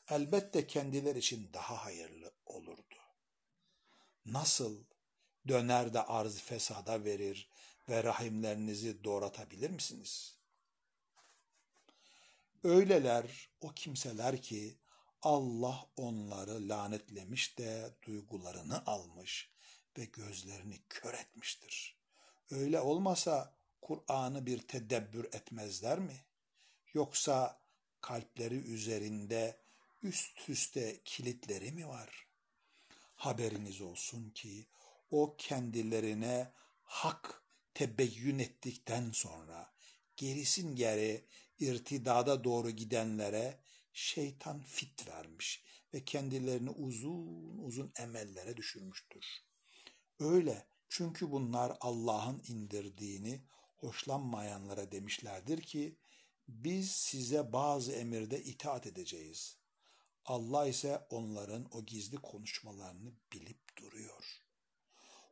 Elbette 0.09 0.67
kendiler 0.67 1.15
için 1.15 1.49
daha 1.53 1.85
hayırlı 1.85 2.31
olurdu. 2.45 2.95
Nasıl 4.25 4.83
döner 5.47 5.93
de 5.93 6.01
arz 6.03 6.39
fesada 6.39 7.03
verir 7.03 7.49
ve 7.89 8.03
rahimlerinizi 8.03 9.03
doğratabilir 9.03 9.69
misiniz? 9.69 10.37
Öyleler 12.63 13.49
o 13.61 13.69
kimseler 13.69 14.41
ki 14.41 14.77
Allah 15.21 15.89
onları 15.97 16.69
lanetlemiş 16.69 17.57
de 17.57 17.95
duygularını 18.07 18.85
almış 18.85 19.51
ve 19.97 20.05
gözlerini 20.05 20.81
kör 20.89 21.13
etmiştir. 21.13 21.97
Öyle 22.51 22.81
olmasa 22.81 23.53
Kur'an'ı 23.81 24.45
bir 24.45 24.67
tedebbür 24.67 25.25
etmezler 25.25 25.99
mi? 25.99 26.25
Yoksa 26.95 27.61
kalpleri 28.01 28.55
üzerinde 28.55 29.59
üst 30.03 30.49
üste 30.49 31.01
kilitleri 31.05 31.71
mi 31.71 31.87
var? 31.87 32.27
Haberiniz 33.15 33.81
olsun 33.81 34.29
ki 34.29 34.67
o 35.11 35.35
kendilerine 35.37 36.53
hak 36.83 37.43
tebeyyün 37.73 38.39
ettikten 38.39 39.11
sonra 39.11 39.73
gerisin 40.17 40.75
geri 40.75 41.25
irtidada 41.59 42.43
doğru 42.43 42.69
gidenlere 42.69 43.59
şeytan 43.93 44.63
fit 44.63 45.07
vermiş 45.07 45.63
ve 45.93 46.05
kendilerini 46.05 46.69
uzun 46.69 47.57
uzun 47.57 47.91
emellere 47.99 48.57
düşürmüştür. 48.57 49.25
Öyle 50.19 50.67
çünkü 50.89 51.31
bunlar 51.31 51.77
Allah'ın 51.81 52.43
indirdiğini 52.47 53.41
hoşlanmayanlara 53.75 54.91
demişlerdir 54.91 55.61
ki 55.61 55.97
biz 56.47 56.91
size 56.91 57.53
bazı 57.53 57.91
emirde 57.91 58.43
itaat 58.43 58.87
edeceğiz. 58.87 59.57
Allah 60.25 60.67
ise 60.67 61.07
onların 61.09 61.67
o 61.71 61.85
gizli 61.85 62.17
konuşmalarını 62.17 63.11
bilip 63.33 63.77
duruyor. 63.77 64.41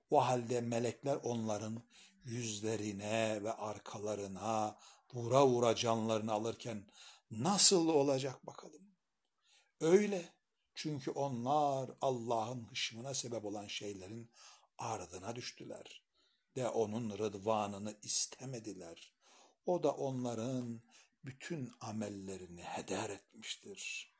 O 0.09 0.25
halde 0.25 0.61
melekler 0.61 1.15
onların 1.15 1.83
yüzlerine 2.23 3.43
ve 3.43 3.53
arkalarına 3.53 4.77
vura 5.13 5.47
vura 5.47 5.75
canlarını 5.75 6.33
alırken 6.33 6.87
nasıl 7.31 7.87
olacak 7.87 8.47
bakalım. 8.47 8.81
Öyle 9.81 10.29
çünkü 10.75 11.11
onlar 11.11 11.91
Allah'ın 12.01 12.63
hışmına 12.71 13.13
sebep 13.13 13.45
olan 13.45 13.67
şeylerin 13.67 14.31
ardına 14.77 15.35
düştüler 15.35 16.03
de 16.55 16.69
onun 16.69 17.17
rıdvanını 17.17 17.95
istemediler. 18.01 19.13
O 19.65 19.83
da 19.83 19.91
onların 19.91 20.81
bütün 21.25 21.71
amellerini 21.81 22.61
heder 22.61 23.09
etmiştir. 23.09 24.13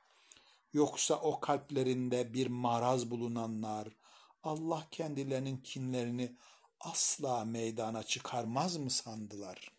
Yoksa 0.74 1.16
o 1.16 1.40
kalplerinde 1.40 2.34
bir 2.34 2.48
maraz 2.48 3.12
bulunanlar 3.12 3.88
Allah 4.44 4.88
kendilerinin 4.92 5.58
kinlerini 5.58 6.36
asla 6.80 7.46
meydana 7.46 8.04
çıkarmaz 8.04 8.78
mı 8.78 8.90
sandılar? 8.90 9.72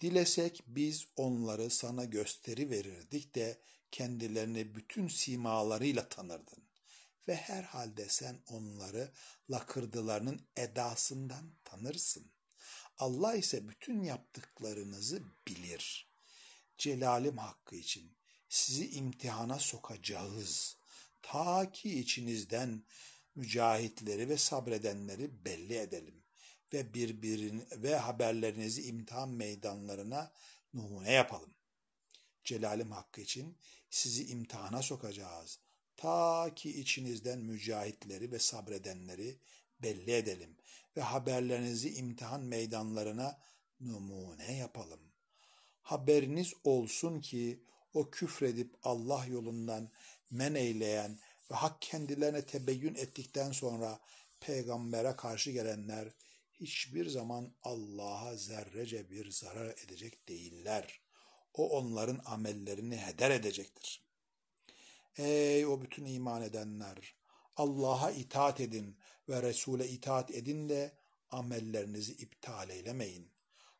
Dilesek 0.00 0.62
biz 0.66 1.06
onları 1.16 1.70
sana 1.70 2.04
gösteri 2.04 2.70
verirdik 2.70 3.34
de 3.34 3.60
kendilerini 3.90 4.74
bütün 4.74 5.08
simalarıyla 5.08 6.08
tanırdın. 6.08 6.68
Ve 7.28 7.36
herhalde 7.36 8.08
sen 8.08 8.38
onları 8.46 9.12
lakırdılarının 9.50 10.40
edasından 10.56 11.52
tanırsın. 11.64 12.37
Allah 12.98 13.34
ise 13.34 13.68
bütün 13.68 14.02
yaptıklarınızı 14.02 15.22
bilir. 15.48 16.08
Celalim 16.78 17.38
hakkı 17.38 17.76
için 17.76 18.12
sizi 18.48 18.90
imtihana 18.90 19.58
sokacağız. 19.58 20.76
Ta 21.22 21.72
ki 21.72 22.00
içinizden 22.00 22.82
mücahitleri 23.34 24.28
ve 24.28 24.36
sabredenleri 24.36 25.44
belli 25.44 25.76
edelim 25.76 26.22
ve 26.72 26.94
birbirini 26.94 27.62
ve 27.72 27.96
haberlerinizi 27.96 28.82
imtihan 28.82 29.28
meydanlarına 29.28 30.32
numune 30.74 31.12
yapalım. 31.12 31.54
Celalim 32.44 32.90
hakkı 32.90 33.20
için 33.20 33.56
sizi 33.90 34.26
imtihana 34.26 34.82
sokacağız. 34.82 35.58
Ta 35.96 36.54
ki 36.54 36.80
içinizden 36.80 37.38
mücahitleri 37.38 38.32
ve 38.32 38.38
sabredenleri 38.38 39.38
belli 39.82 40.12
edelim 40.12 40.56
ve 40.98 41.02
haberlerinizi 41.02 41.94
imtihan 41.94 42.40
meydanlarına 42.40 43.38
numune 43.80 44.56
yapalım. 44.56 45.00
Haberiniz 45.82 46.54
olsun 46.64 47.20
ki 47.20 47.62
o 47.94 48.10
küfredip 48.10 48.74
Allah 48.82 49.26
yolundan 49.26 49.90
men 50.30 50.54
eyleyen 50.54 51.18
ve 51.50 51.54
hak 51.54 51.82
kendilerine 51.82 52.46
tebeyyün 52.46 52.94
ettikten 52.94 53.52
sonra 53.52 54.00
peygambere 54.40 55.16
karşı 55.16 55.50
gelenler 55.50 56.08
hiçbir 56.52 57.08
zaman 57.08 57.52
Allah'a 57.62 58.36
zerrece 58.36 59.10
bir 59.10 59.30
zarar 59.30 59.74
edecek 59.84 60.28
değiller. 60.28 61.00
O 61.54 61.68
onların 61.68 62.20
amellerini 62.24 62.96
heder 62.96 63.30
edecektir. 63.30 64.02
Ey 65.16 65.66
o 65.66 65.82
bütün 65.82 66.04
iman 66.04 66.42
edenler! 66.42 67.14
Allah'a 67.56 68.10
itaat 68.10 68.60
edin 68.60 68.96
ve 69.28 69.42
Resul'e 69.42 69.88
itaat 69.88 70.30
edin 70.30 70.68
de 70.68 70.92
amellerinizi 71.30 72.12
iptal 72.12 72.70
eylemeyin. 72.70 73.30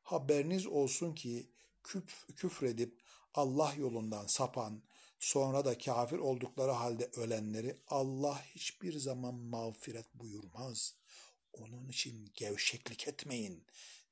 Haberiniz 0.03 0.67
olsun 0.67 1.15
ki 1.15 1.51
küf, 1.83 2.27
küfredip 2.37 3.01
Allah 3.35 3.75
yolundan 3.79 4.27
sapan, 4.27 4.83
sonra 5.19 5.65
da 5.65 5.79
kafir 5.79 6.19
oldukları 6.19 6.71
halde 6.71 7.11
ölenleri 7.17 7.77
Allah 7.89 8.43
hiçbir 8.55 8.99
zaman 8.99 9.35
mağfiret 9.35 10.15
buyurmaz. 10.15 10.95
Onun 11.53 11.89
için 11.89 12.31
gevşeklik 12.35 13.09
etmeyin 13.09 13.65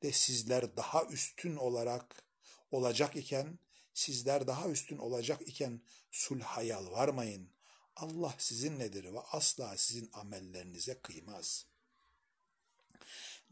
de 0.02 0.12
sizler 0.12 0.76
daha 0.76 1.04
üstün 1.04 1.56
olarak 1.56 2.24
olacak 2.70 3.16
iken, 3.16 3.58
sizler 3.94 4.46
daha 4.46 4.68
üstün 4.68 4.98
olacak 4.98 5.40
iken 5.46 5.80
sulha 6.10 6.62
yalvarmayın. 6.62 7.55
Allah 7.96 8.34
sizinledir 8.38 9.04
ve 9.12 9.20
asla 9.20 9.76
sizin 9.76 10.10
amellerinize 10.12 10.94
kıymaz. 10.94 11.66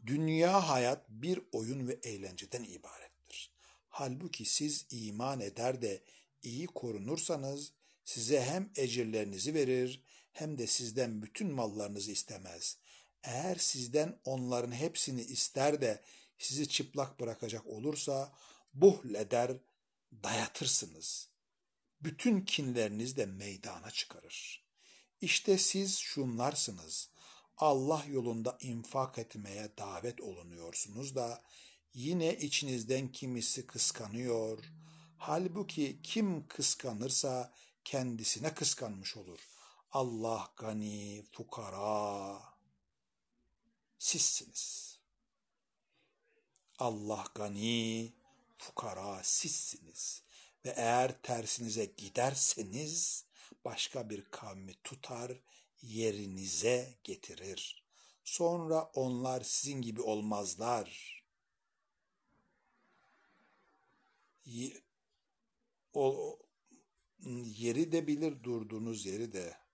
Dünya 0.05 0.69
hayat 0.69 1.09
bir 1.09 1.39
oyun 1.51 1.87
ve 1.87 1.99
eğlenceden 2.03 2.63
ibarettir. 2.63 3.51
Halbuki 3.89 4.45
siz 4.45 4.85
iman 4.91 5.39
eder 5.39 5.81
de 5.81 6.03
iyi 6.43 6.67
korunursanız 6.67 7.71
size 8.03 8.41
hem 8.41 8.71
ecirlerinizi 8.75 9.53
verir 9.53 10.01
hem 10.33 10.57
de 10.57 10.67
sizden 10.67 11.21
bütün 11.21 11.51
mallarınızı 11.51 12.11
istemez. 12.11 12.77
Eğer 13.23 13.55
sizden 13.55 14.19
onların 14.25 14.71
hepsini 14.71 15.21
ister 15.21 15.81
de 15.81 16.01
sizi 16.37 16.69
çıplak 16.69 17.19
bırakacak 17.19 17.67
olursa 17.67 18.33
buhl 18.73 19.15
eder, 19.15 19.51
dayatırsınız. 20.23 21.34
Bütün 22.05 22.41
kinleriniz 22.41 23.17
de 23.17 23.25
meydana 23.25 23.91
çıkarır. 23.91 24.65
İşte 25.21 25.57
siz 25.57 25.97
şunlarsınız. 25.97 27.09
Allah 27.57 28.05
yolunda 28.07 28.57
infak 28.61 29.17
etmeye 29.17 29.77
davet 29.77 30.21
olunuyorsunuz 30.21 31.15
da 31.15 31.43
yine 31.93 32.37
içinizden 32.37 33.11
kimisi 33.11 33.67
kıskanıyor. 33.67 34.63
Halbuki 35.17 35.99
kim 36.03 36.47
kıskanırsa 36.47 37.53
kendisine 37.83 38.53
kıskanmış 38.53 39.17
olur. 39.17 39.39
Allah 39.91 40.53
gani, 40.57 41.25
fukara 41.31 42.41
sizsiniz. 43.99 44.99
Allah 46.79 47.25
gani, 47.35 48.13
fukara 48.57 49.23
sizsiniz. 49.23 50.24
Ve 50.65 50.69
eğer 50.69 51.21
tersinize 51.21 51.85
giderseniz 51.85 53.25
başka 53.65 54.09
bir 54.09 54.25
kavmi 54.31 54.73
tutar, 54.83 55.31
yerinize 55.81 56.95
getirir. 57.03 57.83
Sonra 58.23 58.83
onlar 58.83 59.41
sizin 59.41 59.81
gibi 59.81 60.01
olmazlar. 60.01 61.23
O, 65.93 66.39
yeri 67.43 67.91
de 67.91 68.07
bilir, 68.07 68.43
durduğunuz 68.43 69.05
yeri 69.05 69.33
de. 69.33 69.64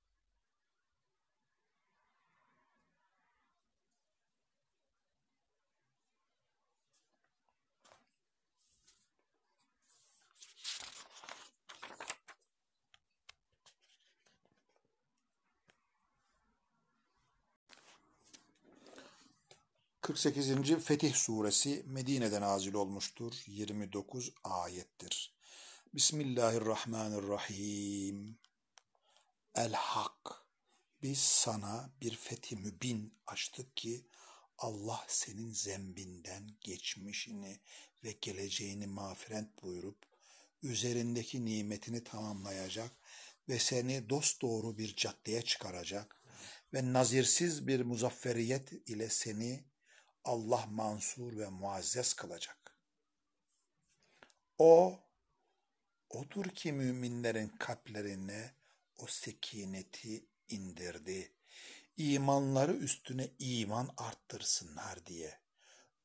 48. 20.01 20.83
Fetih 20.83 21.13
Suresi 21.13 21.83
Medine'de 21.87 22.41
nazil 22.41 22.73
olmuştur. 22.73 23.33
29 23.47 24.33
ayettir. 24.43 25.35
Bismillahirrahmanirrahim. 25.93 28.37
El 29.55 29.73
Hak. 29.73 30.45
Biz 31.01 31.17
sana 31.17 31.89
bir 32.01 32.15
fethi 32.15 32.55
mübin 32.55 33.13
açtık 33.27 33.77
ki 33.77 34.05
Allah 34.57 35.05
senin 35.07 35.53
zembinden 35.53 36.49
geçmişini 36.61 37.59
ve 38.03 38.11
geleceğini 38.21 38.87
mağfiret 38.87 39.63
buyurup 39.63 40.05
üzerindeki 40.63 41.45
nimetini 41.45 42.03
tamamlayacak 42.03 42.91
ve 43.49 43.59
seni 43.59 44.09
dosdoğru 44.09 44.77
bir 44.77 44.95
caddeye 44.95 45.41
çıkaracak 45.41 46.21
ve 46.73 46.93
nazirsiz 46.93 47.67
bir 47.67 47.81
muzafferiyet 47.81 48.89
ile 48.89 49.09
seni 49.09 49.70
Allah 50.23 50.65
mansur 50.65 51.37
ve 51.37 51.49
muazzez 51.49 52.13
kılacak. 52.13 52.77
O, 54.57 54.99
odur 56.09 56.45
ki 56.45 56.71
müminlerin 56.71 57.47
kalplerine 57.47 58.53
o 58.97 59.07
sekineti 59.07 60.25
indirdi. 60.49 61.33
İmanları 61.97 62.73
üstüne 62.73 63.29
iman 63.39 63.89
arttırsınlar 63.97 65.05
diye. 65.05 65.39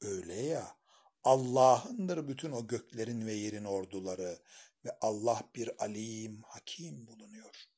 Öyle 0.00 0.34
ya, 0.34 0.76
Allah'ındır 1.24 2.28
bütün 2.28 2.52
o 2.52 2.66
göklerin 2.66 3.26
ve 3.26 3.32
yerin 3.32 3.64
orduları 3.64 4.38
ve 4.84 4.98
Allah 5.00 5.42
bir 5.54 5.84
alim, 5.84 6.42
hakim 6.42 7.06
bulunuyor.'' 7.06 7.75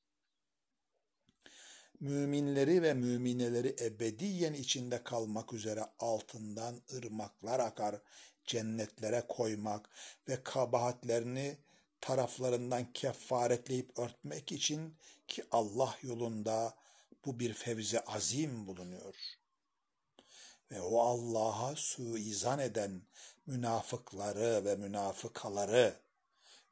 Müminleri 2.00 2.82
ve 2.82 2.94
mümineleri 2.94 3.76
ebediyen 3.80 4.52
içinde 4.52 5.02
kalmak 5.02 5.52
üzere 5.52 5.84
altından 5.98 6.80
ırmaklar 6.94 7.61
akar, 7.61 7.96
cennetlere 8.46 9.24
koymak 9.28 9.90
ve 10.28 10.42
kabahatlerini 10.42 11.56
taraflarından 12.00 12.92
kefaretleyip 12.92 13.98
örtmek 13.98 14.52
için 14.52 14.96
ki 15.28 15.44
Allah 15.50 15.96
yolunda 16.02 16.74
bu 17.24 17.40
bir 17.40 17.52
fevzi 17.52 18.00
azim 18.00 18.66
bulunuyor. 18.66 19.14
Ve 20.70 20.80
o 20.80 21.00
Allah'a 21.00 21.76
suizan 21.76 22.58
eden 22.58 23.02
münafıkları 23.46 24.64
ve 24.64 24.76
münafıkaları 24.76 25.96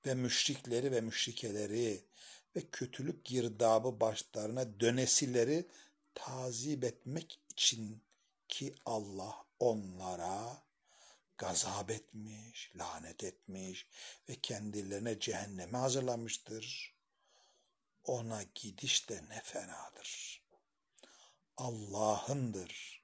ve 0.06 0.14
müşrikleri 0.14 0.92
ve 0.92 1.00
müşrikeleri 1.00 2.04
ve 2.56 2.70
kötülük 2.72 3.24
girdabı 3.24 4.00
başlarına 4.00 4.80
dönesileri 4.80 5.66
tazip 6.14 6.84
etmek 6.84 7.40
için 7.52 8.02
ki 8.48 8.74
Allah 8.84 9.44
onlara 9.60 10.62
gazap 11.38 11.90
etmiş, 11.90 12.72
lanet 12.76 13.24
etmiş 13.24 13.86
ve 14.28 14.34
kendilerine 14.42 15.20
cehenneme 15.20 15.78
hazırlamıştır. 15.78 16.96
Ona 18.04 18.42
gidiş 18.54 19.08
de 19.08 19.24
ne 19.28 19.40
fenadır. 19.44 20.42
Allah'ındır. 21.56 23.02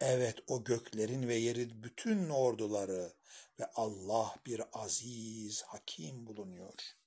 Evet 0.00 0.38
o 0.46 0.64
göklerin 0.64 1.28
ve 1.28 1.34
yerin 1.34 1.82
bütün 1.82 2.28
orduları 2.28 3.12
ve 3.60 3.66
Allah 3.74 4.36
bir 4.46 4.62
aziz, 4.72 5.62
hakim 5.62 6.26
bulunuyor.'' 6.26 7.03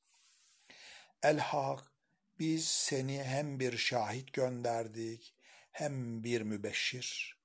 El-Hak 1.23 1.91
biz 2.39 2.67
seni 2.67 3.23
hem 3.23 3.59
bir 3.59 3.77
şahit 3.77 4.33
gönderdik 4.33 5.33
hem 5.71 6.23
bir 6.23 6.41
mübeşşir 6.41 7.37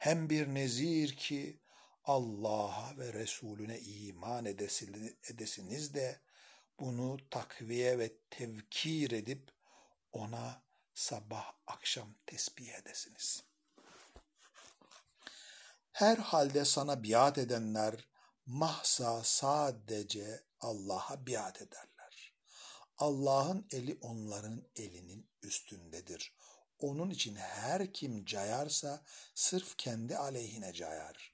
hem 0.00 0.30
bir 0.30 0.46
nezir 0.46 1.16
ki 1.16 1.60
Allah'a 2.04 2.96
ve 2.98 3.12
Resulüne 3.12 3.80
iman 3.80 4.44
edesiniz 5.24 5.94
de 5.94 6.20
bunu 6.80 7.16
takviye 7.30 7.98
ve 7.98 8.12
tevkir 8.30 9.10
edip 9.10 9.52
ona 10.12 10.62
sabah 10.94 11.52
akşam 11.66 12.14
tesbih 12.26 12.74
edesiniz. 12.74 13.44
Her 15.92 16.16
halde 16.16 16.64
sana 16.64 17.02
biat 17.02 17.38
edenler 17.38 18.08
mahsa 18.46 19.24
sadece 19.24 20.44
Allah'a 20.60 21.26
biat 21.26 21.62
eder. 21.62 21.89
Allah'ın 23.00 23.66
eli 23.70 23.98
onların 24.00 24.62
elinin 24.76 25.26
üstündedir. 25.42 26.32
Onun 26.78 27.10
için 27.10 27.36
her 27.36 27.92
kim 27.92 28.24
cayarsa 28.24 29.02
sırf 29.34 29.76
kendi 29.76 30.16
aleyhine 30.16 30.72
cayar. 30.72 31.32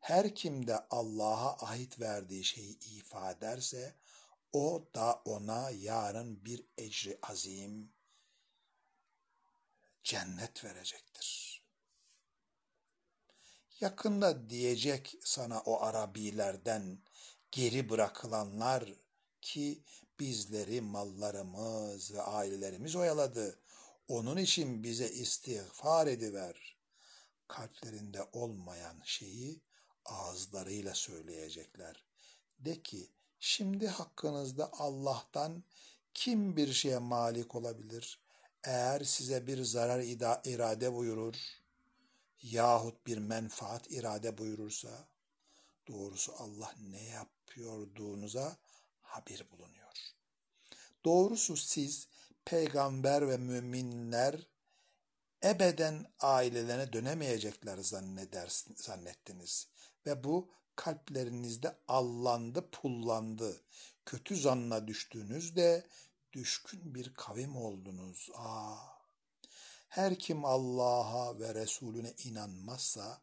Her 0.00 0.34
kim 0.34 0.66
de 0.66 0.78
Allah'a 0.90 1.56
ait 1.56 2.00
verdiği 2.00 2.44
şeyi 2.44 2.78
ifade 2.78 3.38
ederse 3.38 3.94
o 4.52 4.88
da 4.94 5.22
ona 5.24 5.70
yarın 5.70 6.44
bir 6.44 6.64
ecri 6.78 7.18
azim 7.22 7.92
cennet 10.04 10.64
verecektir. 10.64 11.62
Yakında 13.80 14.50
diyecek 14.50 15.14
sana 15.20 15.60
o 15.60 15.82
Arabilerden 15.82 16.98
geri 17.52 17.88
bırakılanlar 17.88 18.92
ki 19.42 19.82
bizleri 20.20 20.80
mallarımız 20.80 22.14
ve 22.14 22.22
ailelerimiz 22.22 22.96
oyaladı. 22.96 23.58
Onun 24.08 24.36
için 24.36 24.82
bize 24.82 25.10
istiğfar 25.10 26.06
ediver. 26.06 26.76
Kalplerinde 27.48 28.28
olmayan 28.32 29.00
şeyi 29.04 29.60
ağızlarıyla 30.04 30.94
söyleyecekler. 30.94 32.04
De 32.58 32.82
ki 32.82 33.10
şimdi 33.40 33.88
hakkınızda 33.88 34.70
Allah'tan 34.72 35.64
kim 36.14 36.56
bir 36.56 36.72
şeye 36.72 36.98
malik 36.98 37.54
olabilir? 37.54 38.20
Eğer 38.64 39.00
size 39.04 39.46
bir 39.46 39.64
zarar 39.64 40.00
irade 40.44 40.94
buyurur 40.94 41.36
yahut 42.42 43.06
bir 43.06 43.18
menfaat 43.18 43.90
irade 43.90 44.38
buyurursa 44.38 45.08
doğrusu 45.88 46.34
Allah 46.38 46.74
ne 46.90 47.02
yapıyorduğunuza 47.02 48.56
haber 49.02 49.50
bulunuyor. 49.50 49.85
Doğrusu 51.06 51.56
siz 51.56 52.08
peygamber 52.44 53.28
ve 53.28 53.36
müminler 53.36 54.46
ebeden 55.44 56.06
ailelerine 56.20 56.92
dönemeyecekler 56.92 57.78
zannettiniz. 58.76 59.68
Ve 60.06 60.24
bu 60.24 60.50
kalplerinizde 60.76 61.76
allandı, 61.88 62.70
pullandı. 62.70 63.60
Kötü 64.06 64.36
zanna 64.36 64.88
düştüğünüzde 64.88 65.86
düşkün 66.32 66.94
bir 66.94 67.14
kavim 67.14 67.56
oldunuz. 67.56 68.30
Aa! 68.34 68.76
Her 69.88 70.18
kim 70.18 70.44
Allah'a 70.44 71.38
ve 71.38 71.54
Resulüne 71.54 72.14
inanmazsa 72.24 73.20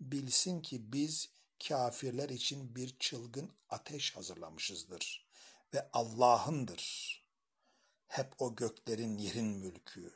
bilsin 0.00 0.60
ki 0.60 0.92
biz 0.92 1.28
kafirler 1.68 2.28
için 2.28 2.76
bir 2.76 2.98
çılgın 2.98 3.50
ateş 3.68 4.16
hazırlamışızdır 4.16 5.26
ve 5.74 5.88
Allah'ındır. 5.92 7.23
Hep 8.14 8.34
o 8.38 8.56
göklerin 8.56 9.18
yerin 9.18 9.46
mülkü. 9.46 10.12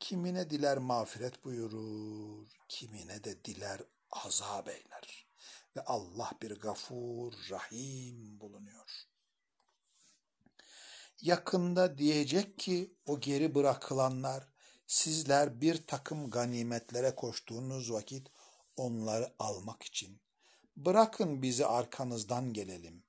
Kimine 0.00 0.50
diler 0.50 0.78
mağfiret 0.78 1.44
buyurur, 1.44 2.48
kimine 2.68 3.24
de 3.24 3.44
diler 3.44 3.80
azap 4.10 4.68
eyler. 4.68 5.26
Ve 5.76 5.80
Allah 5.84 6.30
bir 6.42 6.60
gafur, 6.60 7.32
rahim 7.50 8.40
bulunuyor. 8.40 8.90
Yakında 11.20 11.98
diyecek 11.98 12.58
ki 12.58 12.96
o 13.06 13.20
geri 13.20 13.54
bırakılanlar, 13.54 14.48
sizler 14.86 15.60
bir 15.60 15.86
takım 15.86 16.30
ganimetlere 16.30 17.14
koştuğunuz 17.14 17.92
vakit 17.92 18.28
onları 18.76 19.34
almak 19.38 19.82
için. 19.82 20.20
Bırakın 20.76 21.42
bizi 21.42 21.66
arkanızdan 21.66 22.52
gelelim. 22.52 23.04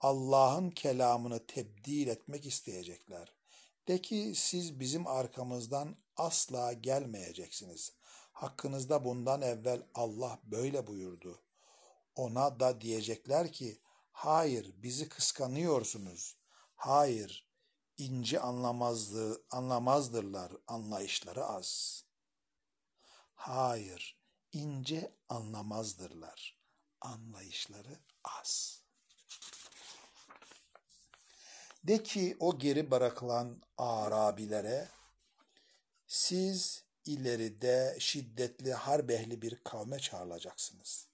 Allah'ın 0.00 0.70
kelamını 0.70 1.46
tebdil 1.46 2.08
etmek 2.08 2.46
isteyecekler. 2.46 3.32
De 3.88 4.02
ki 4.02 4.32
siz 4.36 4.80
bizim 4.80 5.06
arkamızdan 5.06 5.96
asla 6.16 6.72
gelmeyeceksiniz. 6.72 7.92
Hakkınızda 8.32 9.04
bundan 9.04 9.42
evvel 9.42 9.82
Allah 9.94 10.38
böyle 10.44 10.86
buyurdu. 10.86 11.42
Ona 12.14 12.60
da 12.60 12.80
diyecekler 12.80 13.52
ki, 13.52 13.80
hayır 14.12 14.74
bizi 14.82 15.08
kıskanıyorsunuz. 15.08 16.36
Hayır, 16.76 17.48
ince 17.98 18.40
anlamazdı, 18.40 19.44
anlamazdırlar, 19.50 20.52
anlayışları 20.66 21.44
az. 21.44 22.02
Hayır, 23.34 24.18
ince 24.52 25.12
anlamazdırlar, 25.28 26.58
anlayışları 27.00 28.00
az. 28.24 28.77
De 31.84 32.02
ki 32.02 32.36
o 32.40 32.58
geri 32.58 32.90
bırakılan 32.90 33.62
Arabilere, 33.76 34.88
siz 36.06 36.84
ileride 37.04 37.96
şiddetli 38.00 38.72
harp 38.72 39.10
ehli 39.10 39.42
bir 39.42 39.60
kavme 39.64 39.98
çağrılacaksınız. 39.98 41.08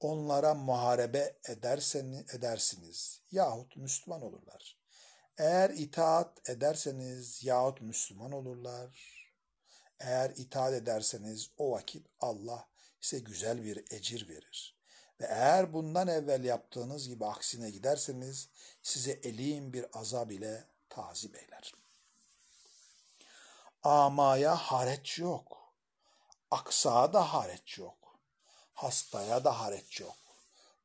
Onlara 0.00 0.54
muharebe 0.54 1.36
ederseniz, 1.48 2.34
edersiniz 2.34 3.22
yahut 3.30 3.76
Müslüman 3.76 4.22
olurlar. 4.22 4.78
Eğer 5.38 5.70
itaat 5.70 6.50
ederseniz 6.50 7.44
yahut 7.44 7.80
Müslüman 7.80 8.32
olurlar. 8.32 9.16
Eğer 10.00 10.30
itaat 10.30 10.72
ederseniz 10.72 11.50
o 11.58 11.70
vakit 11.70 12.06
Allah 12.20 12.68
size 13.00 13.22
güzel 13.22 13.64
bir 13.64 13.84
ecir 13.90 14.28
verir. 14.28 14.75
Ve 15.20 15.26
eğer 15.26 15.72
bundan 15.72 16.08
evvel 16.08 16.44
yaptığınız 16.44 17.08
gibi 17.08 17.26
aksine 17.26 17.70
giderseniz 17.70 18.48
size 18.82 19.10
elim 19.10 19.72
bir 19.72 19.86
azab 19.98 20.30
ile 20.30 20.64
tazip 20.88 21.36
eyler. 21.36 21.72
Amaya 23.82 24.56
hareç 24.56 25.18
yok. 25.18 25.72
Aksağa 26.50 27.12
da 27.12 27.34
hareç 27.34 27.78
yok. 27.78 28.18
Hastaya 28.74 29.44
da 29.44 29.60
hareç 29.60 30.00
yok. 30.00 30.16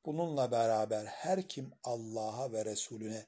Bununla 0.06 0.52
beraber 0.52 1.06
her 1.06 1.48
kim 1.48 1.72
Allah'a 1.84 2.52
ve 2.52 2.66
Resulüne 2.66 3.26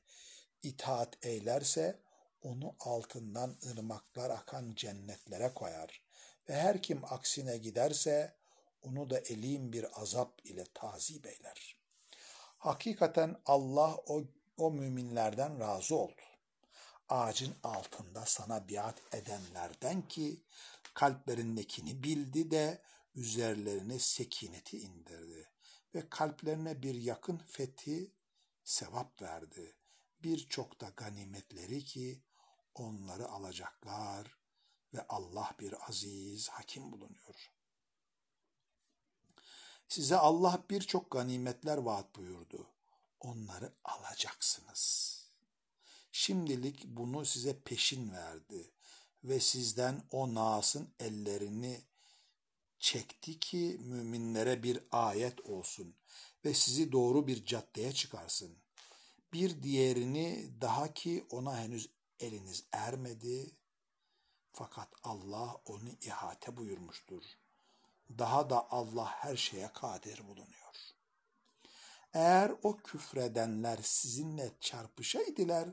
itaat 0.63 1.25
eylerse 1.25 1.99
onu 2.41 2.75
altından 2.79 3.55
ırmaklar 3.71 4.29
akan 4.29 4.73
cennetlere 4.75 5.53
koyar. 5.53 6.01
Ve 6.49 6.55
her 6.55 6.81
kim 6.81 7.01
aksine 7.13 7.57
giderse 7.57 8.35
onu 8.83 9.09
da 9.09 9.19
elim 9.19 9.73
bir 9.73 10.01
azap 10.01 10.45
ile 10.45 10.65
tazip 10.73 11.25
eyler. 11.25 11.77
Hakikaten 12.57 13.35
Allah 13.45 13.95
o, 13.95 14.23
o 14.57 14.71
müminlerden 14.71 15.59
razı 15.59 15.95
oldu. 15.95 16.21
Ağacın 17.09 17.55
altında 17.63 18.25
sana 18.25 18.69
biat 18.69 19.01
edenlerden 19.13 20.07
ki 20.07 20.43
kalplerindekini 20.93 22.03
bildi 22.03 22.51
de 22.51 22.81
üzerlerine 23.15 23.99
sekineti 23.99 24.79
indirdi 24.79 25.49
ve 25.95 26.09
kalplerine 26.09 26.81
bir 26.81 26.95
yakın 26.95 27.37
fethi 27.37 28.11
sevap 28.63 29.21
verdi. 29.21 29.75
Birçok 30.23 30.81
da 30.81 30.89
ganimetleri 30.97 31.83
ki 31.83 32.21
onları 32.75 33.27
alacaklar 33.27 34.37
ve 34.93 35.05
Allah 35.09 35.55
bir 35.59 35.89
aziz 35.89 36.49
hakim 36.49 36.91
bulunuyor. 36.91 37.51
Size 39.87 40.17
Allah 40.17 40.63
birçok 40.69 41.11
ganimetler 41.11 41.77
vaat 41.77 42.15
buyurdu. 42.15 42.67
Onları 43.19 43.73
alacaksınız. 43.83 45.13
Şimdilik 46.11 46.85
bunu 46.85 47.25
size 47.25 47.59
peşin 47.59 48.11
verdi 48.11 48.71
ve 49.23 49.39
sizden 49.39 50.03
o 50.11 50.33
Nas'ın 50.33 50.89
ellerini 50.99 51.81
çekti 52.79 53.39
ki 53.39 53.77
müminlere 53.81 54.63
bir 54.63 54.79
ayet 54.91 55.41
olsun 55.41 55.95
ve 56.45 56.53
sizi 56.53 56.91
doğru 56.91 57.27
bir 57.27 57.45
caddeye 57.45 57.93
çıkarsın. 57.93 58.57
Bir 59.33 59.63
diğerini 59.63 60.51
daha 60.61 60.93
ki 60.93 61.25
ona 61.29 61.59
henüz 61.59 61.89
eliniz 62.19 62.63
ermedi 62.71 63.51
fakat 64.53 64.89
Allah 65.03 65.61
onu 65.65 65.89
ihate 66.01 66.57
buyurmuştur.'' 66.57 67.42
Daha 68.09 68.49
da 68.49 68.71
Allah 68.71 69.05
her 69.05 69.35
şeye 69.35 69.73
kadir 69.73 70.27
bulunuyor. 70.27 70.63
Eğer 72.13 72.51
o 72.63 72.77
küfredenler 72.77 73.79
sizinle 73.83 74.51
çarpışaydılar, 74.59 75.69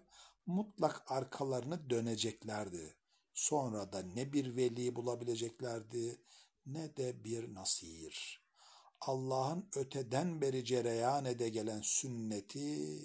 mutlak 0.46 1.12
arkalarını 1.12 1.90
döneceklerdi. 1.90 2.96
Sonra 3.34 3.92
da 3.92 4.02
ne 4.02 4.32
bir 4.32 4.56
veli 4.56 4.96
bulabileceklerdi, 4.96 6.22
ne 6.66 6.96
de 6.96 7.24
bir 7.24 7.54
nasir. 7.54 8.40
Allah'ın 9.00 9.68
öteden 9.76 10.40
beri 10.40 10.64
cereyan 10.64 11.24
ede 11.24 11.48
gelen 11.48 11.80
sünneti, 11.80 13.00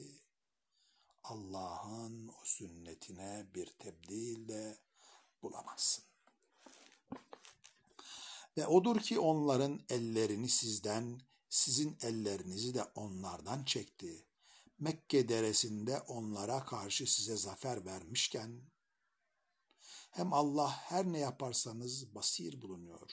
Allah'ın 1.24 2.28
o 2.28 2.46
sünnetine 2.46 3.48
bir 3.56 3.66
tebdil 3.66 4.48
de 4.48 4.78
bulamazsın. 5.42 6.05
Ve 8.58 8.68
odur 8.68 9.00
ki 9.00 9.20
onların 9.20 9.80
ellerini 9.90 10.50
sizden, 10.50 11.22
sizin 11.50 11.98
ellerinizi 12.02 12.74
de 12.74 12.84
onlardan 12.84 13.64
çekti. 13.64 14.26
Mekke 14.80 15.30
deresinde 15.30 16.00
onlara 16.00 16.66
karşı 16.66 17.14
size 17.14 17.38
zafer 17.38 17.86
vermişken, 17.86 18.62
hem 20.12 20.34
Allah 20.34 20.72
her 20.72 21.06
ne 21.06 21.20
yaparsanız 21.20 22.16
basir 22.16 22.62
bulunuyor. 22.62 23.12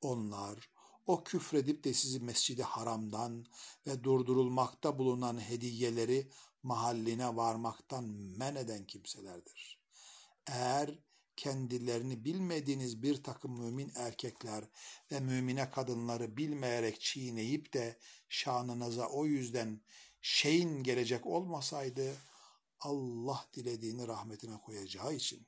Onlar 0.00 0.70
o 1.06 1.24
küfredip 1.24 1.84
de 1.84 1.94
sizi 1.94 2.20
mescidi 2.20 2.62
haramdan 2.62 3.46
ve 3.86 4.04
durdurulmakta 4.04 4.98
bulunan 4.98 5.40
hediyeleri 5.40 6.30
mahalline 6.62 7.36
varmaktan 7.36 8.04
men 8.38 8.54
eden 8.54 8.86
kimselerdir. 8.86 9.80
Eğer 10.46 10.98
kendilerini 11.38 12.24
bilmediğiniz 12.24 13.02
bir 13.02 13.22
takım 13.22 13.60
mümin 13.60 13.92
erkekler 13.94 14.64
ve 15.12 15.20
mümine 15.20 15.70
kadınları 15.70 16.36
bilmeyerek 16.36 17.00
çiğneyip 17.00 17.72
de 17.72 17.98
şanınıza 18.28 19.06
o 19.06 19.26
yüzden 19.26 19.80
şeyin 20.22 20.82
gelecek 20.82 21.26
olmasaydı 21.26 22.16
Allah 22.80 23.46
dilediğini 23.54 24.08
rahmetine 24.08 24.58
koyacağı 24.58 25.14
için. 25.14 25.46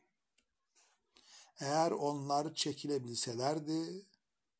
Eğer 1.61 1.90
onlar 1.90 2.55
çekilebilselerdi 2.55 4.07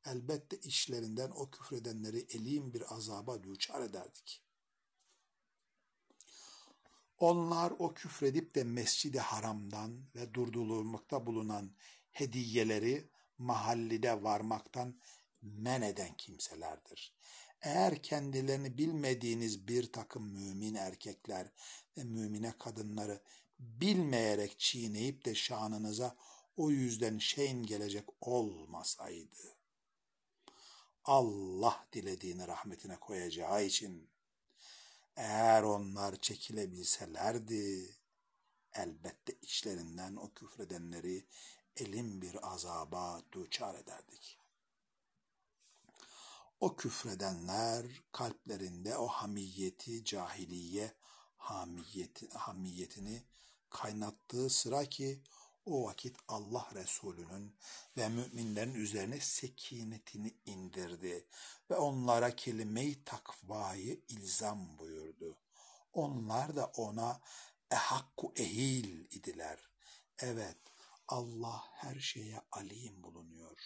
elbette 0.07 0.57
işlerinden 0.57 1.31
o 1.31 1.51
küfredenleri 1.51 2.27
elim 2.31 2.75
bir 2.75 2.95
azaba 2.95 3.43
düçar 3.43 3.81
ederdik. 3.83 4.43
Onlar 7.21 7.73
o 7.79 7.95
küfredip 7.95 8.55
de 8.55 8.65
mescidi 8.65 9.19
haramdan 9.19 10.05
ve 10.15 10.35
durdurulmakta 10.35 11.27
bulunan 11.27 11.71
hediyeleri 12.11 13.09
mahallide 13.39 14.23
varmaktan 14.23 15.01
men 15.43 15.83
eden 15.83 16.17
kimselerdir. 16.17 17.15
Eğer 17.63 18.03
kendilerini 18.03 18.79
bilmediğiniz 18.79 19.69
bir 19.69 19.93
takım 19.93 20.23
mümin 20.33 20.75
erkekler 20.75 21.53
ve 21.97 22.05
mümine 22.05 22.53
kadınları 22.59 23.23
bilmeyerek 23.59 24.59
çiğneyip 24.59 25.25
de 25.25 25.35
şanınıza 25.35 26.17
o 26.57 26.71
yüzden 26.71 27.19
şeyin 27.19 27.63
gelecek 27.63 28.05
olmasaydı, 28.21 29.57
Allah 31.05 31.87
dilediğini 31.93 32.49
rahmetine 32.49 32.97
koyacağı 32.97 33.65
için 33.65 34.10
eğer 35.21 35.63
onlar 35.63 36.17
çekilebilselerdi, 36.17 37.97
elbette 38.73 39.33
içlerinden 39.43 40.17
o 40.17 40.33
küfredenleri 40.35 41.27
elim 41.77 42.23
bir 42.23 42.53
azaba 42.53 43.23
duçar 43.33 43.75
ederdik. 43.75 44.39
O 46.61 46.77
küfredenler 46.77 47.87
kalplerinde 48.13 48.97
o 48.97 49.07
hamiyeti, 49.07 50.05
cahiliye, 50.05 50.95
hamiyeti, 51.37 52.29
hamiyetini 52.29 53.23
kaynattığı 53.71 54.51
sıra 54.51 54.85
ki 54.85 55.23
o 55.67 55.85
vakit 55.85 56.17
Allah 56.29 56.69
Resulü'nün 56.75 57.57
ve 57.97 58.09
müminlerin 58.09 58.75
üzerine 58.75 59.21
sekinetini 59.21 60.35
indirdi 60.47 61.27
ve 61.71 61.77
onlara 61.77 62.37
kelime-i 62.37 63.05
takvayı 63.05 64.01
ilzam 64.09 64.79
buyurdu. 64.79 65.37
Onlar 65.93 66.57
da 66.57 66.67
ona 66.67 67.21
ehakku 67.71 68.33
ehil 68.37 69.05
idiler. 69.11 69.59
Evet, 70.19 70.59
Allah 71.09 71.65
her 71.73 72.01
şeye 72.01 72.43
alim 72.53 73.03
bulunuyor. 73.03 73.59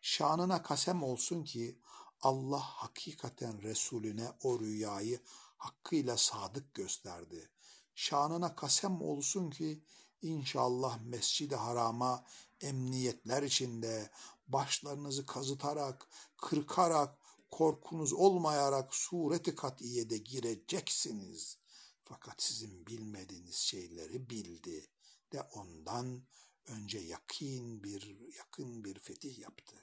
Şanına 0.00 0.62
kasem 0.62 1.02
olsun 1.02 1.44
ki 1.44 1.78
Allah 2.20 2.60
hakikaten 2.60 3.62
Resulüne 3.62 4.28
o 4.42 4.60
rüyayı 4.60 5.20
hakkıyla 5.56 6.16
sadık 6.16 6.74
gösterdi. 6.74 7.50
Şanına 7.94 8.54
kasem 8.54 9.02
olsun 9.02 9.50
ki 9.50 9.84
İnşallah 10.22 11.00
Mescid-i 11.00 11.56
Haram'a 11.56 12.24
emniyetler 12.60 13.42
içinde 13.42 14.10
başlarınızı 14.48 15.26
kazıtarak, 15.26 16.08
kırkarak, 16.36 17.18
korkunuz 17.50 18.12
olmayarak 18.12 18.94
sureti 18.94 19.54
katiyede 19.54 20.18
gireceksiniz. 20.18 21.58
Fakat 22.04 22.42
sizin 22.42 22.86
bilmediğiniz 22.86 23.54
şeyleri 23.54 24.30
bildi 24.30 24.86
de 25.32 25.42
ondan 25.42 26.22
önce 26.66 26.98
yakın 26.98 27.84
bir 27.84 28.32
yakın 28.36 28.84
bir 28.84 28.98
fetih 28.98 29.38
yaptı. 29.38 29.76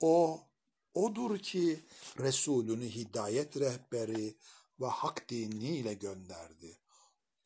O 0.00 0.46
odur 0.94 1.38
ki 1.38 1.84
Resulünü 2.18 2.88
hidayet 2.88 3.56
rehberi 3.56 4.36
ve 4.80 4.86
hak 4.86 5.28
diniyle 5.28 5.94
gönderdi 5.94 6.78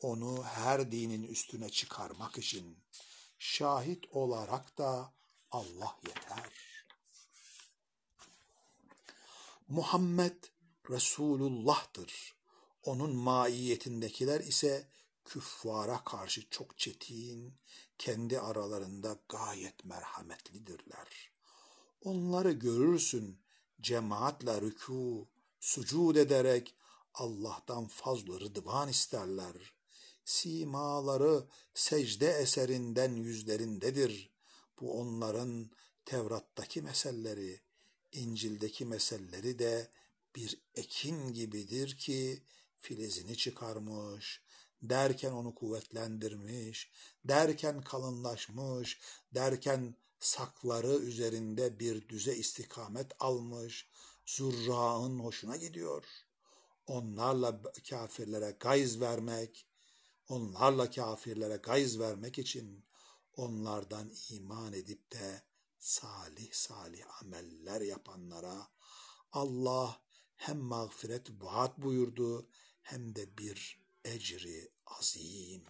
onu 0.01 0.45
her 0.45 0.93
dinin 0.93 1.23
üstüne 1.23 1.71
çıkarmak 1.71 2.39
için 2.39 2.79
şahit 3.39 4.05
olarak 4.11 4.79
da 4.79 5.13
Allah 5.51 5.97
yeter. 6.09 6.53
Muhammed 9.69 10.45
Resulullah'tır. 10.91 12.35
Onun 12.83 13.17
maiyetindekiler 13.17 14.41
ise 14.41 14.89
küffara 15.25 16.05
karşı 16.05 16.51
çok 16.51 16.79
çetin, 16.79 17.55
kendi 17.99 18.41
aralarında 18.41 19.19
gayet 19.29 19.85
merhametlidirler. 19.85 21.31
Onları 22.05 22.53
görürsün 22.53 23.41
cemaatle 23.81 24.51
rükû, 24.51 25.27
sucud 25.61 26.17
ederek 26.17 26.75
Allah'tan 27.15 27.87
fazla 27.87 28.41
rıdvan 28.41 28.89
isterler 28.89 29.73
simaları 30.31 31.45
secde 31.75 32.31
eserinden 32.31 33.17
yüzlerindedir. 33.17 34.31
Bu 34.81 35.01
onların 35.01 35.71
Tevrat'taki 36.05 36.83
meselleri, 36.83 37.61
İncil'deki 38.13 38.85
meselleri 38.85 39.59
de 39.59 39.89
bir 40.37 40.61
ekin 40.75 41.33
gibidir 41.33 41.97
ki 41.97 42.43
filizini 42.79 43.37
çıkarmış, 43.37 44.43
derken 44.83 45.33
onu 45.33 45.55
kuvvetlendirmiş, 45.55 46.91
derken 47.25 47.83
kalınlaşmış, 47.83 49.01
derken 49.35 49.95
sakları 50.21 50.95
üzerinde 50.95 51.81
bir 51.81 52.09
düze 52.09 52.37
istikamet 52.37 53.13
almış, 53.19 53.87
zurrağın 54.27 55.19
hoşuna 55.19 55.57
gidiyor. 55.57 56.05
Onlarla 56.87 57.63
kafirlere 57.91 58.57
gayz 58.61 59.01
vermek, 59.01 59.70
onlarla 60.31 60.91
kafirlere 60.91 61.57
gayz 61.57 61.99
vermek 61.99 62.39
için 62.39 62.85
onlardan 63.37 64.13
iman 64.31 64.73
edip 64.73 65.13
de 65.13 65.43
salih 65.79 66.53
salih 66.53 67.23
ameller 67.23 67.81
yapanlara 67.81 68.69
Allah 69.33 70.03
hem 70.37 70.59
mağfiret 70.59 71.31
vaat 71.31 71.79
buyurdu 71.79 72.49
hem 72.83 73.15
de 73.15 73.39
bir 73.39 73.81
ecri 74.05 74.73
azim. 74.87 75.65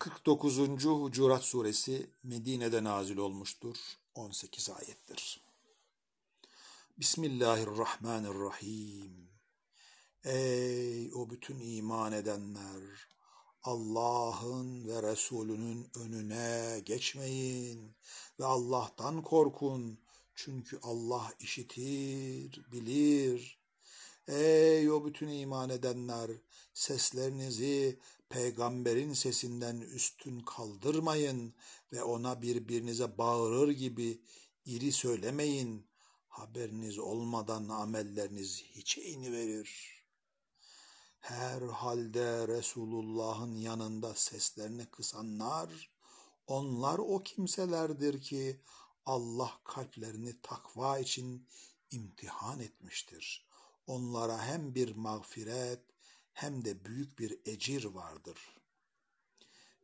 49. 0.00 0.84
Hucurat 0.84 1.44
Suresi 1.44 2.10
Medine'de 2.22 2.84
nazil 2.84 3.16
olmuştur. 3.16 3.76
18 4.14 4.70
ayettir. 4.70 5.44
Bismillahirrahmanirrahim. 6.98 9.28
Ey 10.24 11.10
o 11.14 11.30
bütün 11.30 11.60
iman 11.60 12.12
edenler! 12.12 13.08
Allah'ın 13.62 14.88
ve 14.88 15.02
Resulünün 15.02 15.88
önüne 15.94 16.80
geçmeyin 16.84 17.96
ve 18.40 18.44
Allah'tan 18.44 19.22
korkun. 19.22 19.98
Çünkü 20.34 20.78
Allah 20.82 21.32
işitir, 21.40 22.62
bilir. 22.72 23.58
Ey 24.28 24.90
o 24.90 25.04
bütün 25.04 25.28
iman 25.28 25.70
edenler! 25.70 26.30
Seslerinizi 26.74 27.98
peygamberin 28.30 29.12
sesinden 29.12 29.80
üstün 29.80 30.40
kaldırmayın 30.40 31.54
ve 31.92 32.02
ona 32.02 32.42
birbirinize 32.42 33.18
bağırır 33.18 33.70
gibi 33.70 34.22
iri 34.64 34.92
söylemeyin. 34.92 35.90
Haberiniz 36.28 36.98
olmadan 36.98 37.68
amelleriniz 37.68 38.62
hiçe 38.62 39.00
verir. 39.32 40.00
Her 41.20 41.62
halde 41.62 42.48
Resulullah'ın 42.48 43.56
yanında 43.56 44.14
seslerini 44.14 44.86
kısanlar, 44.86 45.90
onlar 46.46 46.98
o 46.98 47.22
kimselerdir 47.22 48.22
ki 48.22 48.60
Allah 49.06 49.60
kalplerini 49.64 50.42
takva 50.42 50.98
için 50.98 51.48
imtihan 51.90 52.60
etmiştir. 52.60 53.46
Onlara 53.86 54.44
hem 54.44 54.74
bir 54.74 54.96
mağfiret 54.96 55.89
hem 56.32 56.64
de 56.64 56.84
büyük 56.84 57.18
bir 57.18 57.40
ecir 57.46 57.84
vardır. 57.84 58.56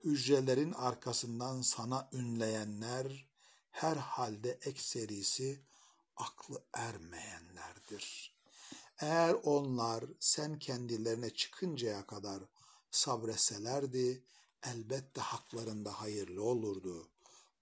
Hücrelerin 0.04 0.72
arkasından 0.72 1.62
sana 1.62 2.08
ünleyenler 2.12 3.28
her 3.70 3.96
halde 3.96 4.58
ekserisi 4.62 5.60
aklı 6.16 6.64
ermeyenlerdir. 6.72 8.36
Eğer 8.98 9.34
onlar 9.34 10.04
sen 10.20 10.58
kendilerine 10.58 11.30
çıkıncaya 11.30 12.06
kadar 12.06 12.42
sabreselerdi 12.90 14.24
elbette 14.62 15.20
haklarında 15.20 16.00
hayırlı 16.00 16.42
olurdu. 16.42 17.08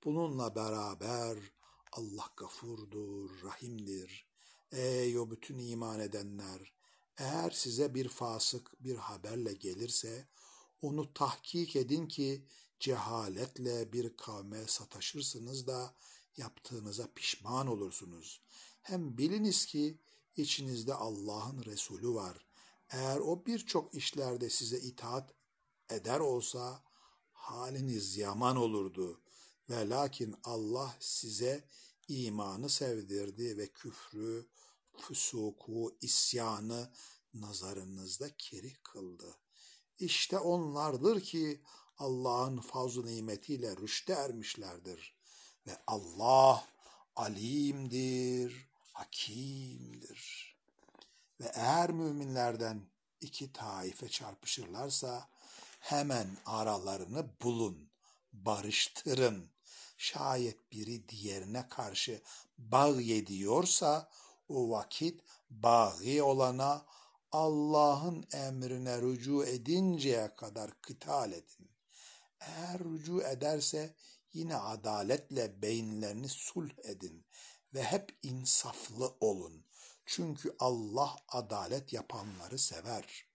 Bununla 0.05 0.55
beraber 0.55 1.39
Allah 1.93 2.30
gafurdur, 2.37 3.43
rahimdir. 3.45 4.26
Ey 4.72 5.18
o 5.18 5.30
bütün 5.30 5.59
iman 5.59 6.01
edenler! 6.01 6.74
Eğer 7.17 7.51
size 7.51 7.95
bir 7.95 8.09
fasık 8.09 8.85
bir 8.85 8.97
haberle 8.97 9.53
gelirse 9.53 10.29
onu 10.83 11.15
tahkik 11.15 11.77
edin 11.77 12.07
ki 12.07 12.47
cehaletle 12.81 13.93
bir 13.93 14.17
kavme 14.17 14.67
sataşırsınız 14.67 15.67
da 15.67 15.95
yaptığınıza 16.37 17.09
pişman 17.15 17.67
olursunuz. 17.67 18.43
Hem 18.83 19.19
biliniz 19.19 19.67
ki 19.67 19.99
içinizde 20.37 20.95
Allah'ın 20.95 21.65
Resulü 21.65 22.15
var. 22.15 22.47
Eğer 22.91 23.19
o 23.19 23.47
birçok 23.47 23.95
işlerde 23.95 24.51
size 24.51 24.81
itaat 24.81 25.35
eder 25.91 26.21
olsa 26.21 26.83
haliniz 27.33 28.17
yaman 28.17 28.57
olurdu. 28.57 29.21
Ve 29.71 29.89
lakin 29.89 30.35
Allah 30.45 30.97
size 31.01 31.69
imanı 32.09 32.69
sevdirdi 32.69 33.57
ve 33.59 33.69
küfrü, 33.69 34.49
fusuku, 34.97 35.97
isyanı 36.01 36.91
nazarınızda 37.35 38.37
kerih 38.37 38.75
kıldı. 38.83 39.39
İşte 39.99 40.39
onlardır 40.39 41.21
ki 41.21 41.61
Allah'ın 41.99 42.61
fazl 42.61 43.05
nimetiyle 43.05 43.77
rüşte 43.77 44.13
ermişlerdir. 44.13 45.15
Ve 45.67 45.79
Allah 45.87 46.69
alimdir, 47.17 48.69
hakimdir. 48.93 50.57
Ve 51.41 51.51
eğer 51.55 51.91
müminlerden 51.91 52.83
iki 53.21 53.53
taife 53.53 54.09
çarpışırlarsa 54.09 55.29
hemen 55.81 56.37
aralarını 56.47 57.27
bulun, 57.43 57.91
barıştırın. 58.33 59.55
Şayet 59.97 60.73
biri 60.73 61.09
diğerine 61.09 61.69
karşı 61.69 62.23
bağ 62.59 62.89
yediyorsa 62.89 64.11
o 64.49 64.71
vakit 64.71 65.21
bağı 65.51 66.25
olana 66.25 66.87
Allah'ın 67.33 68.25
emrine 68.33 69.03
rücu 69.03 69.45
edinceye 69.45 70.35
kadar 70.37 70.81
kıtal 70.81 71.33
edin. 71.33 71.71
Eğer 72.41 72.79
rücu 72.79 73.23
ederse 73.23 73.95
yine 74.33 74.57
adaletle 74.57 75.63
beyinlerini 75.63 76.29
sulh 76.29 76.71
edin 76.85 77.27
ve 77.75 77.83
hep 77.83 78.19
insaflı 78.23 79.17
olun. 79.21 79.65
Çünkü 80.07 80.57
Allah 80.59 81.17
adalet 81.29 81.93
yapanları 81.93 82.59
sever. 82.59 83.27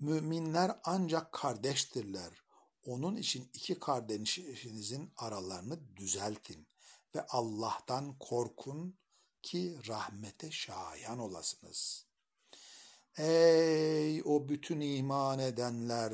Müminler 0.00 0.80
ancak 0.84 1.32
kardeştirler. 1.32 2.42
Onun 2.86 3.16
için 3.16 3.50
iki 3.54 3.78
kardeşinizin 3.78 5.12
aralarını 5.16 5.96
düzeltin 5.96 6.68
ve 7.14 7.26
Allah'tan 7.28 8.18
korkun 8.18 8.98
ki 9.42 9.78
rahmete 9.88 10.50
şayan 10.50 11.18
olasınız. 11.18 12.06
Ey 13.16 14.22
o 14.24 14.48
bütün 14.48 14.80
iman 14.80 15.38
edenler! 15.38 16.12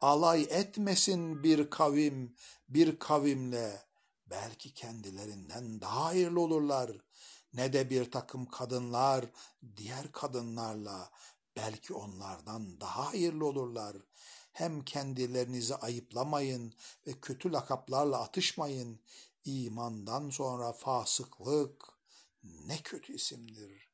Alay 0.00 0.46
etmesin 0.50 1.42
bir 1.42 1.70
kavim 1.70 2.36
bir 2.68 2.98
kavimle. 2.98 3.82
Belki 4.26 4.74
kendilerinden 4.74 5.80
daha 5.80 6.04
hayırlı 6.04 6.40
olurlar. 6.40 6.90
Ne 7.52 7.72
de 7.72 7.90
bir 7.90 8.10
takım 8.10 8.46
kadınlar 8.46 9.24
diğer 9.76 10.12
kadınlarla 10.12 11.10
belki 11.56 11.94
onlardan 11.94 12.80
daha 12.80 13.12
hayırlı 13.12 13.46
olurlar. 13.46 13.96
Hem 14.52 14.84
kendilerinizi 14.84 15.76
ayıplamayın 15.76 16.72
ve 17.06 17.12
kötü 17.20 17.52
lakaplarla 17.52 18.20
atışmayın. 18.20 19.00
İmandan 19.44 20.30
sonra 20.30 20.72
fasıklık 20.72 21.97
ne 22.66 22.82
kötü 22.82 23.14
isimdir. 23.14 23.88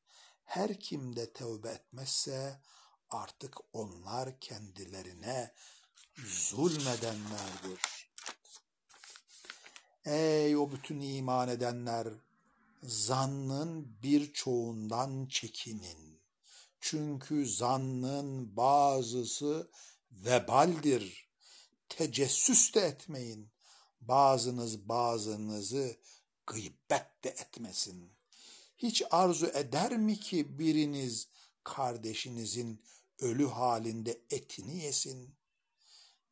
Her 0.44 0.80
kim 0.80 1.16
de 1.16 1.32
tevbe 1.32 1.68
etmezse 1.68 2.60
artık 3.10 3.56
onlar 3.72 4.40
kendilerine 4.40 5.54
zulmedenlerdir. 6.24 7.80
Ey 10.04 10.56
o 10.56 10.72
bütün 10.72 11.00
iman 11.00 11.48
edenler! 11.48 12.08
Zannın 12.82 14.02
birçoğundan 14.02 15.26
çekinin. 15.26 16.20
Çünkü 16.80 17.46
zannın 17.46 18.56
bazısı 18.56 19.70
vebaldir. 20.12 21.28
Tecessüs 21.88 22.74
de 22.74 22.80
etmeyin. 22.80 23.52
Bazınız 24.00 24.88
bazınızı 24.88 25.96
gıybet 26.46 27.24
de 27.24 27.28
etmesin. 27.28 28.13
Hiç 28.84 29.02
arzu 29.10 29.46
eder 29.46 29.96
mi 29.96 30.20
ki 30.20 30.58
biriniz 30.58 31.28
kardeşinizin 31.62 32.82
ölü 33.18 33.46
halinde 33.46 34.20
etini 34.30 34.82
yesin? 34.82 35.34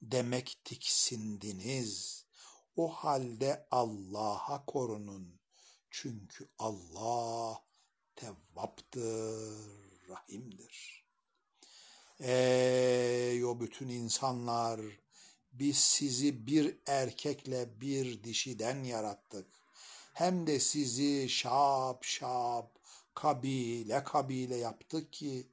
Demek 0.03 0.61
tiksindiniz. 0.65 2.25
O 2.77 2.89
halde 2.89 3.67
Allah'a 3.71 4.65
korunun. 4.67 5.41
Çünkü 5.91 6.49
Allah 6.59 7.65
tevvaptır, 8.17 10.09
rahimdir. 10.09 11.05
Ey 12.21 13.45
o 13.45 13.61
bütün 13.61 13.89
insanlar! 13.89 14.81
Biz 15.53 15.77
sizi 15.77 16.47
bir 16.47 16.79
erkekle 16.87 17.81
bir 17.81 18.25
dişiden 18.25 18.85
yarattık. 18.85 19.62
Hem 20.13 20.47
de 20.47 20.61
sizi 20.61 21.29
şap 21.29 22.05
şap, 22.05 22.79
kabile 23.15 24.05
kabile 24.05 24.57
yaptık 24.57 25.13
ki 25.13 25.49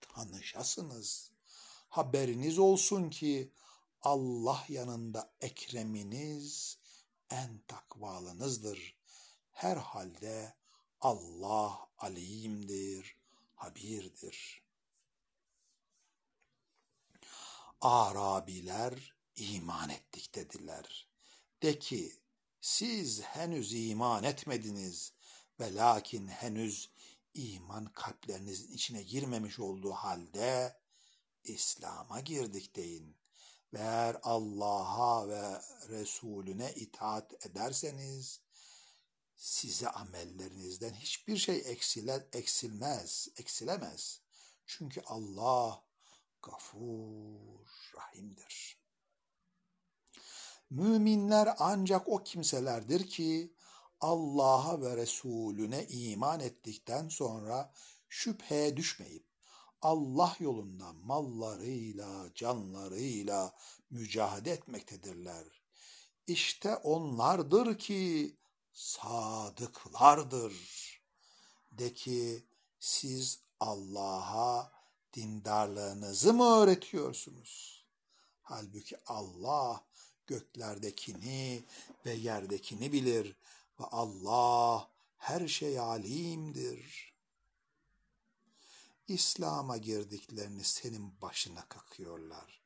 tanışasınız. 0.00 1.30
Haberiniz 1.88 2.58
olsun 2.58 3.10
ki 3.10 3.50
Allah 4.02 4.64
yanında 4.68 5.32
ekreminiz 5.40 6.78
en 7.30 7.60
takvalınızdır. 7.68 8.96
Herhalde 9.52 10.54
Allah 11.00 11.88
alimdir, 11.98 13.16
habirdir. 13.54 14.62
Arabiler 17.80 19.14
iman 19.36 19.88
ettik 19.88 20.34
dediler. 20.34 21.08
De 21.62 21.78
ki 21.78 22.12
siz 22.64 23.22
henüz 23.22 23.72
iman 23.72 24.24
etmediniz 24.24 25.12
ve 25.60 25.74
lakin 25.74 26.28
henüz 26.28 26.90
iman 27.34 27.84
kalplerinizin 27.84 28.72
içine 28.72 29.02
girmemiş 29.02 29.58
olduğu 29.58 29.92
halde 29.92 30.76
İslam'a 31.44 32.20
girdik 32.20 32.76
deyin. 32.76 33.16
Ve 33.72 33.78
eğer 33.78 34.16
Allah'a 34.22 35.28
ve 35.28 35.60
Resulüne 35.88 36.72
itaat 36.74 37.46
ederseniz 37.46 38.40
size 39.36 39.88
amellerinizden 39.88 40.94
hiçbir 40.94 41.36
şey 41.36 41.62
eksiler, 41.66 42.26
eksilmez, 42.32 43.28
eksilemez. 43.36 44.20
Çünkü 44.66 45.02
Allah 45.06 45.84
gafur, 46.42 47.58
rahimdir. 47.96 48.73
Müminler 50.70 51.54
ancak 51.58 52.08
o 52.08 52.22
kimselerdir 52.22 53.08
ki 53.08 53.54
Allah'a 54.00 54.80
ve 54.80 54.96
Resulüne 54.96 55.86
iman 55.86 56.40
ettikten 56.40 57.08
sonra 57.08 57.72
şüpheye 58.08 58.76
düşmeyip 58.76 59.24
Allah 59.82 60.36
yolunda 60.38 60.92
mallarıyla, 60.92 62.34
canlarıyla 62.34 63.54
mücadele 63.90 64.54
etmektedirler. 64.54 65.44
İşte 66.26 66.76
onlardır 66.76 67.78
ki 67.78 68.36
sadıklardır. 68.72 70.54
De 71.72 71.94
ki 71.94 72.46
siz 72.80 73.40
Allah'a 73.60 74.72
dindarlığınızı 75.12 76.34
mı 76.34 76.44
öğretiyorsunuz? 76.44 77.84
Halbuki 78.42 78.96
Allah 79.06 79.84
göklerdekini 80.26 81.64
ve 82.06 82.12
yerdekini 82.12 82.92
bilir 82.92 83.36
ve 83.80 83.84
Allah 83.84 84.90
her 85.16 85.48
şey 85.48 85.78
alimdir. 85.78 87.14
İslam'a 89.08 89.76
girdiklerini 89.76 90.64
senin 90.64 91.20
başına 91.22 91.68
kakıyorlar. 91.68 92.62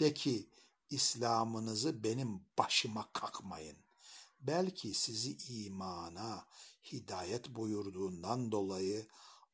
De 0.00 0.14
ki 0.14 0.48
İslam'ınızı 0.90 2.04
benim 2.04 2.40
başıma 2.58 3.12
kakmayın. 3.12 3.76
Belki 4.40 4.94
sizi 4.94 5.36
imana, 5.66 6.46
hidayet 6.92 7.48
buyurduğundan 7.48 8.52
dolayı 8.52 9.06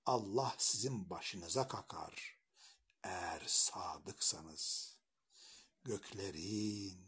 Allah 0.07 0.55
sizin 0.59 1.11
başınıza 1.11 1.69
kakar. 1.69 2.39
Eğer 3.03 3.43
sadıksanız. 3.47 4.97
Göklerin, 5.85 7.06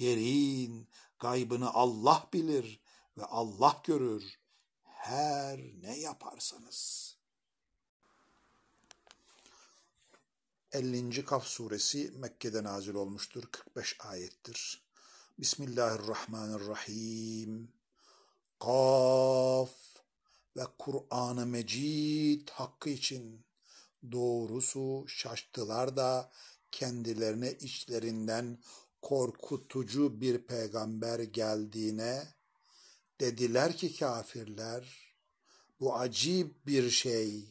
yerin 0.00 0.88
gaybını 1.18 1.74
Allah 1.74 2.28
bilir 2.32 2.80
ve 3.18 3.24
Allah 3.24 3.82
görür 3.84 4.40
her 4.82 5.60
ne 5.82 5.98
yaparsanız. 5.98 7.10
50. 10.72 11.24
Kaf 11.24 11.46
suresi 11.46 12.12
Mekke'de 12.14 12.64
nazil 12.64 12.94
olmuştur. 12.94 13.44
45 13.50 13.96
ayettir. 14.00 14.82
Bismillahirrahmanirrahim. 15.38 17.72
Kaf 18.58 19.70
ve 20.56 20.62
Kur'an-ı 20.78 21.46
Mecid 21.46 22.48
hakkı 22.48 22.90
için 22.90 23.44
doğrusu 24.12 25.04
şaştılar 25.08 25.96
da 25.96 26.30
kendilerine 26.72 27.52
içlerinden 27.52 28.58
korkutucu 29.02 30.20
bir 30.20 30.38
peygamber 30.38 31.18
geldiğine 31.18 32.28
dediler 33.20 33.76
ki 33.76 33.98
kafirler 33.98 35.14
bu 35.80 35.96
acip 35.96 36.66
bir 36.66 36.90
şey. 36.90 37.44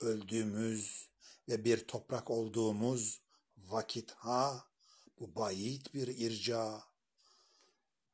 Öldüğümüz 0.00 1.08
ve 1.48 1.64
bir 1.64 1.86
toprak 1.86 2.30
olduğumuz 2.30 3.20
vakit 3.56 4.10
ha 4.10 4.68
bu 5.20 5.34
bayit 5.34 5.94
bir 5.94 6.08
irca. 6.08 6.82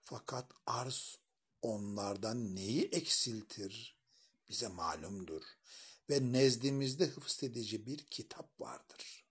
Fakat 0.05 0.51
arz 0.67 1.19
onlardan 1.63 2.57
neyi 2.57 2.85
eksiltir 2.85 3.97
bize 4.49 4.69
malumdur. 4.69 5.43
Ve 6.11 6.33
nezdimizde 6.33 7.07
hıfzedici 7.07 7.87
bir 7.87 7.99
kitap 7.99 8.61
vardır. 8.61 9.24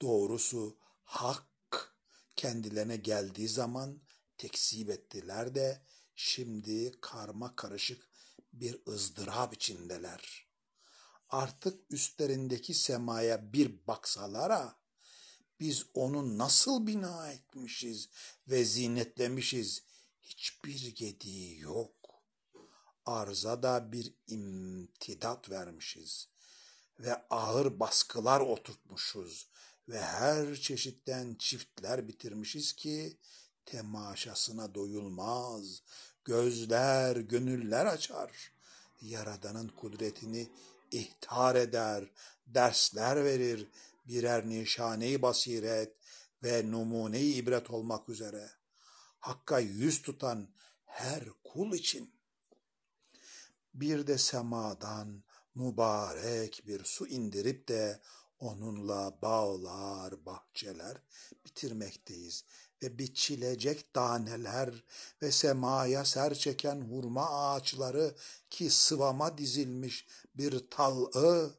Doğrusu 0.00 0.76
hak 1.04 1.94
kendilerine 2.36 2.96
geldiği 2.96 3.48
zaman 3.48 4.00
tekzip 4.36 4.90
ettiler 4.90 5.54
de 5.54 5.82
şimdi 6.16 7.00
karma 7.00 7.56
karışık 7.56 8.08
bir 8.52 8.80
ızdırap 8.88 9.54
içindeler. 9.54 10.46
Artık 11.28 11.92
üstlerindeki 11.92 12.74
semaya 12.74 13.52
bir 13.52 13.86
baksalara 13.86 14.80
Biz 15.60 15.86
onu 15.94 16.38
nasıl 16.38 16.86
bina 16.86 17.30
etmişiz 17.30 18.08
ve 18.48 18.64
zinetlemişiz? 18.64 19.82
Hiçbir 20.22 20.94
gediği 20.96 21.58
yok. 21.58 22.22
Arza 23.06 23.62
da 23.62 23.92
bir 23.92 24.14
imtidat 24.26 25.50
vermişiz 25.50 26.28
ve 26.98 27.28
ağır 27.30 27.80
baskılar 27.80 28.40
oturtmuşuz 28.40 29.50
ve 29.90 30.00
her 30.00 30.56
çeşitten 30.56 31.36
çiftler 31.38 32.08
bitirmişiz 32.08 32.72
ki 32.72 33.18
temaşasına 33.66 34.74
doyulmaz. 34.74 35.82
Gözler, 36.24 37.16
gönüller 37.16 37.86
açar. 37.86 38.52
Yaradanın 39.00 39.68
kudretini 39.68 40.48
ihtar 40.90 41.56
eder, 41.56 42.04
dersler 42.46 43.24
verir, 43.24 43.68
birer 44.08 44.48
nişane 44.48 45.22
basiret 45.22 45.96
ve 46.42 46.70
numune 46.70 47.20
ibret 47.20 47.70
olmak 47.70 48.08
üzere. 48.08 48.50
Hakka 49.18 49.58
yüz 49.58 50.02
tutan 50.02 50.48
her 50.84 51.24
kul 51.44 51.74
için. 51.74 52.14
Bir 53.74 54.06
de 54.06 54.18
semadan 54.18 55.24
mübarek 55.54 56.62
bir 56.66 56.84
su 56.84 57.06
indirip 57.06 57.68
de 57.68 58.00
onunla 58.40 59.18
bağlar, 59.22 60.26
bahçeler 60.26 60.96
bitirmekteyiz 61.44 62.44
ve 62.82 62.98
biçilecek 62.98 63.94
daneler 63.94 64.84
ve 65.22 65.32
semaya 65.32 66.04
ser 66.04 66.34
çeken 66.34 66.80
hurma 66.80 67.30
ağaçları 67.30 68.14
ki 68.50 68.70
sıvama 68.70 69.38
dizilmiş 69.38 70.06
bir 70.34 70.70
tal'ı 70.70 71.54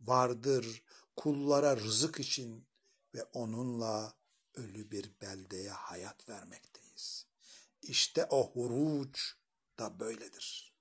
vardır 0.00 0.82
kullara 1.16 1.76
rızık 1.76 2.20
için 2.20 2.66
ve 3.14 3.24
onunla 3.32 4.14
ölü 4.54 4.90
bir 4.90 5.20
beldeye 5.20 5.70
hayat 5.70 6.28
vermekteyiz. 6.28 7.26
İşte 7.82 8.26
o 8.30 8.50
huruç 8.52 9.34
da 9.78 10.00
böyledir. 10.00 10.72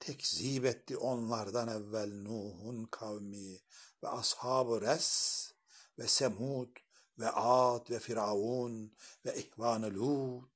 Tekzip 0.00 0.64
etti 0.64 0.96
onlardan 0.96 1.68
evvel 1.68 2.12
Nuh'un 2.22 2.84
kavmi 2.84 3.60
ve 4.02 4.08
ashab-ı 4.08 4.80
Res 4.80 5.52
ve 5.98 6.08
Semud 6.08 6.76
ve 7.18 7.30
Ad 7.30 7.90
ve 7.90 7.98
Firavun 7.98 8.92
ve 9.24 9.38
İhvan-ı 9.38 9.94
Lut 9.94 10.50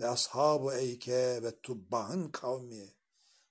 ve 0.00 0.08
ashab-ı 0.08 0.74
Eyke 0.74 1.42
ve 1.42 1.60
Tubba'nın 1.60 2.28
kavmi 2.28 2.94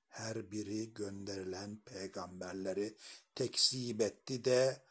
her 0.07 0.51
biri 0.51 0.93
gönderilen 0.93 1.81
peygamberleri 1.85 2.97
tekzip 3.35 4.01
etti 4.01 4.45
de 4.45 4.81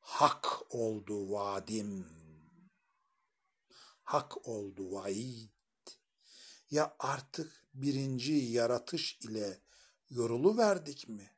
hak 0.00 0.74
oldu 0.74 1.30
vadim. 1.32 2.06
Hak 4.02 4.48
oldu 4.48 4.92
vaid. 4.92 5.48
Ya 6.70 6.96
artık 6.98 7.64
birinci 7.74 8.32
yaratış 8.32 9.18
ile 9.20 9.60
yorulu 10.10 10.58
verdik 10.58 11.08
mi? 11.08 11.36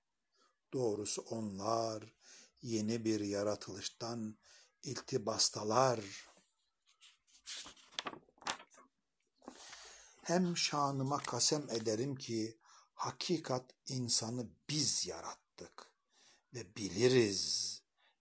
Doğrusu 0.72 1.22
onlar 1.22 2.15
yeni 2.62 3.04
bir 3.04 3.20
yaratılıştan 3.20 4.38
iltibastalar. 4.82 6.00
Hem 10.22 10.56
şanıma 10.56 11.18
kasem 11.18 11.70
ederim 11.70 12.16
ki 12.16 12.58
hakikat 12.94 13.74
insanı 13.86 14.46
biz 14.68 15.06
yarattık 15.06 15.92
ve 16.54 16.76
biliriz 16.76 17.76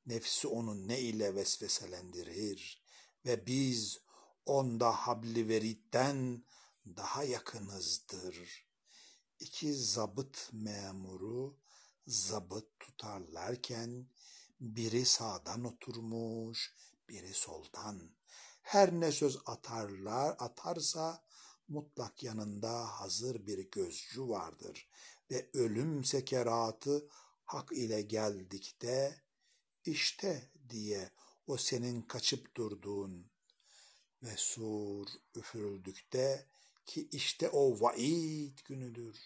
nefsi 0.06 0.48
onu 0.48 0.88
ne 0.88 1.00
ile 1.00 1.36
vesveselendirir 1.36 2.84
ve 3.26 3.48
biz 3.48 4.00
onda 4.46 4.92
habli 4.92 5.48
veritten 5.48 6.44
daha 6.86 7.24
yakınızdır. 7.24 8.66
İki 9.40 9.74
zabıt 9.74 10.50
memuru 10.54 11.58
zabıt 12.08 12.80
tutarlarken 12.80 14.08
biri 14.60 15.06
sağdan 15.06 15.64
oturmuş, 15.64 16.74
biri 17.10 17.34
soldan. 17.34 18.12
Her 18.62 18.92
ne 18.92 19.12
söz 19.12 19.38
atarlar, 19.46 20.36
atarsa 20.40 21.24
mutlak 21.68 22.24
yanında 22.24 22.86
hazır 23.02 23.48
bir 23.48 23.72
gözcü 23.72 24.28
vardır. 24.28 24.90
Ve 25.32 25.50
ölüm 25.54 26.04
sekeratı 26.04 27.08
hak 27.46 27.72
ile 27.72 28.02
geldikte 28.02 29.22
işte 29.86 30.52
diye 30.70 31.12
o 31.48 31.58
senin 31.58 32.02
kaçıp 32.02 32.56
durduğun. 32.56 33.32
Ve 34.24 34.38
sur 34.38 35.08
üfürüldükte 35.36 36.48
ki 36.86 37.10
işte 37.12 37.50
o 37.50 37.82
vaid 37.82 38.60
günüdür. 38.66 39.18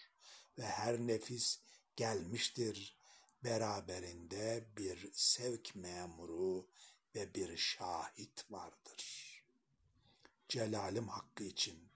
Ve 0.58 0.66
her 0.66 0.98
nefis 0.98 1.58
gelmiştir 1.96 2.99
beraberinde 3.44 4.68
bir 4.76 5.10
sevk 5.12 5.76
memuru 5.76 6.66
ve 7.14 7.34
bir 7.34 7.56
şahit 7.56 8.50
vardır. 8.50 9.04
Celalim 10.48 11.08
hakkı 11.08 11.44
için 11.44 11.88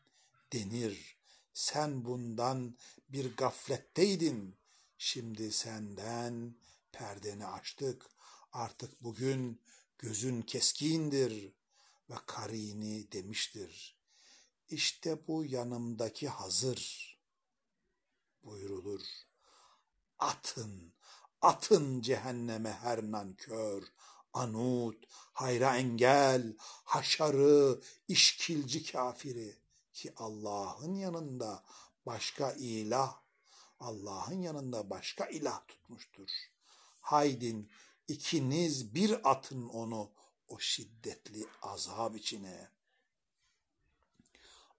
denir. 0.52 1.18
Sen 1.54 2.04
bundan 2.04 2.78
bir 3.08 3.36
gafletteydin. 3.36 4.56
Şimdi 4.98 5.52
senden 5.52 6.56
perdeni 6.92 7.46
açtık. 7.46 8.10
Artık 8.52 9.02
bugün 9.02 9.62
gözün 9.98 10.42
keskindir 10.42 11.52
ve 12.10 12.14
karini 12.26 13.12
demiştir. 13.12 13.98
İşte 14.68 15.26
bu 15.26 15.44
yanımdaki 15.44 16.28
hazır 16.28 17.14
buyurulur. 18.44 19.00
Atın, 20.18 20.93
atın 21.44 22.00
cehenneme 22.00 22.72
her 22.72 23.02
nankör, 23.02 23.82
anut, 24.32 25.04
hayra 25.32 25.76
engel, 25.76 26.56
haşarı, 26.84 27.80
işkilci 28.08 28.92
kafiri 28.92 29.58
ki 29.92 30.12
Allah'ın 30.16 30.94
yanında 30.94 31.64
başka 32.06 32.52
ilah, 32.52 33.20
Allah'ın 33.80 34.40
yanında 34.40 34.90
başka 34.90 35.26
ilah 35.26 35.66
tutmuştur. 35.68 36.28
Haydin 37.00 37.70
ikiniz 38.08 38.94
bir 38.94 39.30
atın 39.30 39.68
onu 39.68 40.10
o 40.48 40.58
şiddetli 40.58 41.46
azap 41.62 42.16
içine. 42.16 42.68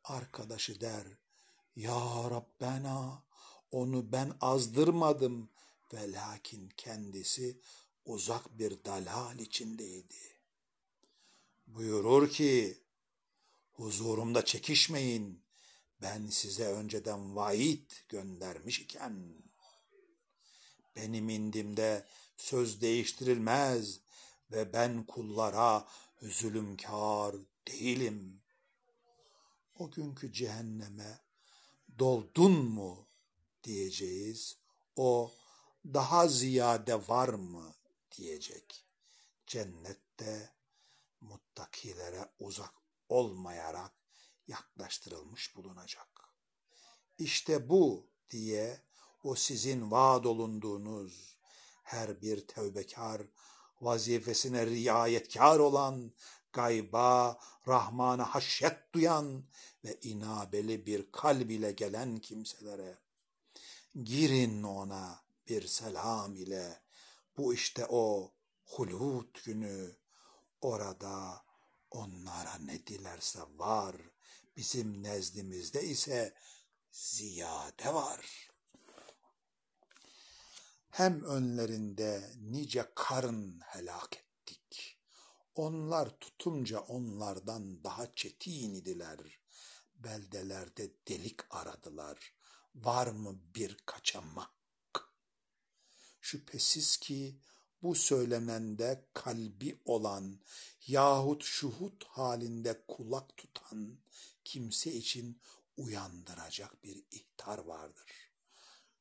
Arkadaşı 0.03 0.81
der, 0.81 1.07
Ya 1.75 2.29
Rabbena 2.29 3.23
onu 3.71 4.11
ben 4.11 4.33
azdırmadım 4.41 5.49
ve 5.93 6.11
lakin 6.11 6.69
kendisi 6.77 7.59
uzak 8.05 8.59
bir 8.59 8.83
dalal 8.85 9.39
içindeydi. 9.39 10.35
Buyurur 11.67 12.29
ki, 12.29 12.77
huzurumda 13.71 14.45
çekişmeyin, 14.45 15.43
ben 16.01 16.27
size 16.27 16.65
önceden 16.65 17.35
vaid 17.35 17.91
göndermiş 18.09 18.79
iken, 18.79 19.33
benim 20.95 21.29
indimde 21.29 22.05
söz 22.37 22.81
değiştirilmez 22.81 23.99
ve 24.51 24.73
ben 24.73 25.03
kullara 25.03 25.87
zulümkar 26.21 27.35
değilim. 27.67 28.41
O 29.79 29.91
günkü 29.91 30.33
cehenneme 30.33 31.19
doldun 31.99 32.51
mu 32.51 33.07
diyeceğiz. 33.63 34.57
O 34.95 35.33
daha 35.93 36.27
ziyade 36.27 37.07
var 37.07 37.29
mı 37.29 37.75
diyecek. 38.17 38.85
Cennette 39.47 40.55
muttakilere 41.21 42.31
uzak 42.39 42.73
olmayarak 43.09 43.91
yaklaştırılmış 44.47 45.55
bulunacak. 45.55 46.33
İşte 47.17 47.69
bu 47.69 48.09
diye 48.29 48.81
o 49.23 49.35
sizin 49.35 49.91
vaad 49.91 50.23
olunduğunuz 50.23 51.37
her 51.83 52.21
bir 52.21 52.47
tevbekar, 52.47 53.21
vazifesine 53.81 54.65
riayetkar 54.65 55.59
olan, 55.59 56.11
gayba, 56.53 57.39
Rahman'a 57.67 58.35
haşyet 58.35 58.93
duyan 58.93 59.43
ve 59.83 59.99
inabeli 60.01 60.85
bir 60.85 61.11
kalb 61.11 61.49
ile 61.49 61.71
gelen 61.71 62.19
kimselere 62.19 62.99
girin 64.03 64.63
ona 64.63 65.24
bir 65.47 65.67
selam 65.67 66.35
ile. 66.35 66.81
Bu 67.37 67.53
işte 67.53 67.85
o 67.89 68.33
hulut 68.63 69.43
günü. 69.43 69.95
Orada 70.61 71.45
onlara 71.91 72.55
ne 72.57 72.87
dilerse 72.87 73.39
var. 73.55 73.95
Bizim 74.57 75.03
nezdimizde 75.03 75.83
ise 75.83 76.33
ziyade 76.91 77.93
var. 77.93 78.49
Hem 80.89 81.23
önlerinde 81.23 82.31
nice 82.37 82.91
karın 82.95 83.59
helak 83.59 84.17
ettik. 84.17 84.99
Onlar 85.55 86.19
tutunca 86.19 86.79
onlardan 86.79 87.83
daha 87.83 88.15
çetin 88.15 88.73
idiler. 88.75 89.19
Beldelerde 89.95 90.91
delik 91.07 91.39
aradılar. 91.55 92.33
Var 92.75 93.07
mı 93.07 93.39
bir 93.55 93.77
kaçamak? 93.85 94.54
Şüphesiz 96.25 96.97
ki 96.97 97.39
bu 97.83 97.95
söylenende 97.95 99.05
kalbi 99.13 99.79
olan 99.85 100.39
yahut 100.87 101.43
şuhut 101.43 102.03
halinde 102.03 102.83
kulak 102.87 103.37
tutan 103.37 103.97
kimse 104.43 104.93
için 104.93 105.41
uyandıracak 105.77 106.83
bir 106.83 107.03
ihtar 107.11 107.57
vardır. 107.57 108.31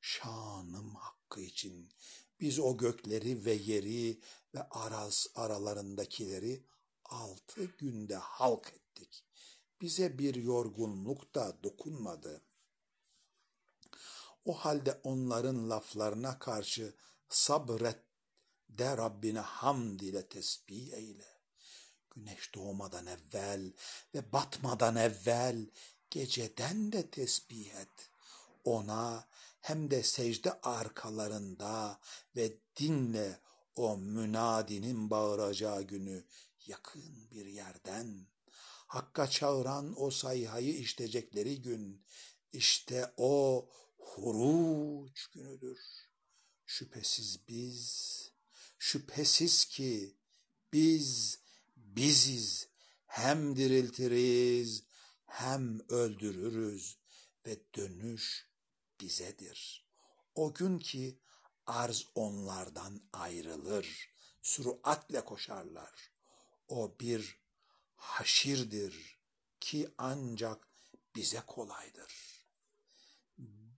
Şanım 0.00 0.94
hakkı 0.94 1.40
için 1.40 1.92
biz 2.40 2.58
o 2.58 2.76
gökleri 2.76 3.44
ve 3.44 3.52
yeri 3.52 4.20
ve 4.54 4.62
araz 4.70 5.26
aralarındakileri 5.34 6.64
altı 7.04 7.64
günde 7.64 8.16
halk 8.16 8.72
ettik. 8.76 9.24
Bize 9.80 10.18
bir 10.18 10.34
yorgunluk 10.34 11.34
da 11.34 11.58
dokunmadı. 11.62 12.42
O 14.44 14.52
halde 14.52 15.00
onların 15.04 15.70
laflarına 15.70 16.38
karşı 16.38 16.94
sabret 17.34 17.98
de 18.68 18.96
Rabbine 18.96 19.40
hamd 19.40 20.00
ile 20.00 20.28
tesbih 20.28 20.92
eyle. 20.92 21.26
Güneş 22.10 22.54
doğmadan 22.54 23.06
evvel 23.06 23.72
ve 24.14 24.32
batmadan 24.32 24.96
evvel 24.96 25.66
geceden 26.10 26.92
de 26.92 27.10
tesbih 27.10 27.74
et. 27.74 28.10
Ona 28.64 29.28
hem 29.60 29.90
de 29.90 30.02
secde 30.02 30.60
arkalarında 30.60 32.00
ve 32.36 32.52
dinle 32.76 33.40
o 33.76 33.96
münadinin 33.96 35.10
bağıracağı 35.10 35.82
günü 35.82 36.24
yakın 36.66 37.30
bir 37.30 37.46
yerden. 37.46 38.26
Hakka 38.86 39.30
çağıran 39.30 39.94
o 39.96 40.10
sayhayı 40.10 40.76
iştecekleri 40.76 41.62
gün, 41.62 42.04
işte 42.52 43.14
o 43.16 43.68
huruç 43.98 45.26
günüdür. 45.26 46.03
Şüphesiz 46.66 47.48
biz, 47.48 48.32
şüphesiz 48.78 49.64
ki 49.64 50.16
biz 50.72 51.38
biziz, 51.76 52.68
hem 53.06 53.56
diriltiriz 53.56 54.84
hem 55.26 55.80
öldürürüz 55.88 56.98
ve 57.46 57.58
dönüş 57.74 58.48
bizedir. 59.00 59.86
O 60.34 60.54
gün 60.54 60.78
ki 60.78 61.18
arz 61.66 62.06
onlardan 62.14 63.02
ayrılır, 63.12 64.10
süratle 64.42 65.24
koşarlar. 65.24 66.12
O 66.68 66.96
bir 67.00 67.38
haşirdir 67.96 69.18
ki 69.60 69.88
ancak 69.98 70.68
bize 71.16 71.42
kolaydır. 71.46 72.44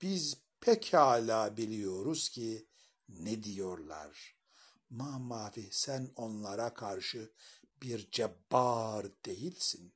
Biz 0.02 0.36
pekala 0.60 1.56
biliyoruz 1.56 2.28
ki 2.28 2.66
ne 3.08 3.42
diyorlar. 3.42 4.36
Ma 4.90 5.18
mavi 5.18 5.68
sen 5.70 6.10
onlara 6.16 6.74
karşı 6.74 7.32
bir 7.82 8.10
cebbar 8.10 9.06
değilsin. 9.24 9.92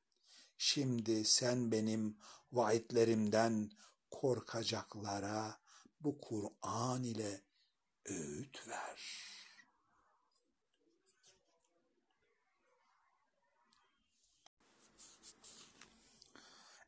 Şimdi 0.57 1.25
sen 1.25 1.71
benim 1.71 2.17
vaatlerimden 2.51 3.71
korkacaklara 4.11 5.59
bu 5.99 6.21
Kur'an 6.21 7.03
ile 7.03 7.41
öğüt 8.05 8.67
ver. 8.67 9.31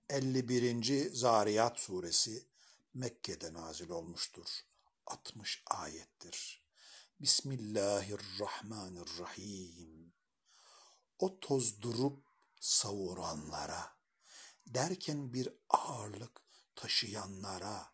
Elli 0.09 0.49
birinci 0.49 1.09
Zariyat 1.09 1.79
Suresi 1.79 2.45
Mekke'de 2.93 3.53
nazil 3.53 3.89
olmuştur. 3.89 4.47
60 5.05 5.63
ayettir. 5.65 6.63
Bismillahirrahmanirrahim. 7.19 10.13
O 11.19 11.39
tozdurup 11.39 12.23
savuranlara, 12.59 13.97
derken 14.67 15.33
bir 15.33 15.49
ağırlık 15.69 16.41
taşıyanlara, 16.75 17.93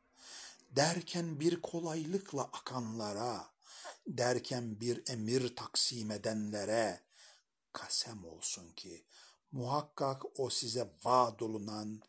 derken 0.70 1.40
bir 1.40 1.62
kolaylıkla 1.62 2.44
akanlara, 2.44 3.54
derken 4.08 4.82
bir 4.82 5.10
emir 5.10 5.56
taksim 5.56 6.12
edenlere 6.12 7.04
kasem 7.74 8.26
olsun 8.26 8.72
ki 8.72 9.06
muhakkak 9.52 10.40
o 10.40 10.50
size 10.50 10.94
vaad 11.04 11.40
olunan 11.40 12.02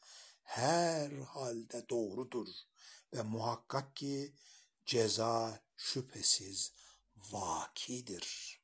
her 0.43 1.11
halde 1.11 1.89
doğrudur 1.89 2.49
ve 3.15 3.23
muhakkak 3.23 3.97
ki 3.97 4.35
ceza 4.91 5.61
şüphesiz 5.77 6.73
vakidir. 7.17 8.61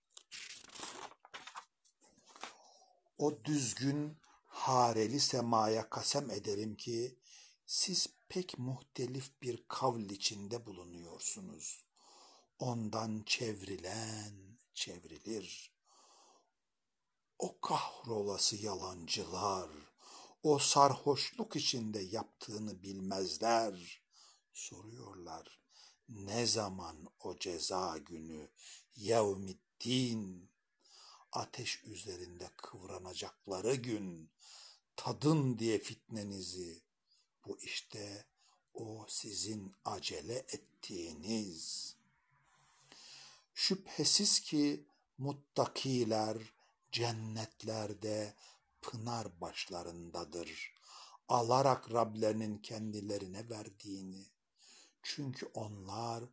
O 3.18 3.44
düzgün 3.44 4.16
hareli 4.46 5.20
semaya 5.20 5.90
kasem 5.90 6.30
ederim 6.30 6.76
ki 6.76 7.18
siz 7.66 8.06
pek 8.28 8.58
muhtelif 8.58 9.42
bir 9.42 9.64
kavl 9.68 10.10
içinde 10.10 10.66
bulunuyorsunuz. 10.66 11.84
Ondan 12.58 13.22
çevrilen 13.26 14.58
çevrilir. 14.74 15.72
O 17.38 17.60
kahrolası 17.60 18.56
yalancılar, 18.56 19.70
o 20.42 20.58
sarhoşluk 20.58 21.56
içinde 21.56 22.00
yaptığını 22.00 22.82
bilmezler. 22.82 24.02
Soruyorlar, 24.52 25.65
ne 26.08 26.46
zaman 26.46 26.96
o 27.20 27.38
ceza 27.38 27.98
günü, 27.98 28.48
yevmiddin, 28.96 30.48
ateş 31.32 31.84
üzerinde 31.84 32.50
kıvranacakları 32.56 33.74
gün, 33.74 34.30
tadın 34.96 35.58
diye 35.58 35.78
fitnenizi, 35.78 36.82
bu 37.46 37.58
işte 37.60 38.24
o 38.74 39.06
sizin 39.08 39.72
acele 39.84 40.34
ettiğiniz. 40.34 41.94
Şüphesiz 43.54 44.40
ki 44.40 44.84
muttakiler 45.18 46.38
cennetlerde 46.92 48.34
pınar 48.82 49.40
başlarındadır. 49.40 50.74
Alarak 51.28 51.92
Rablerinin 51.92 52.58
kendilerine 52.58 53.48
verdiğini. 53.50 54.35
Çünkü 55.08 55.46
onlar 55.54 56.24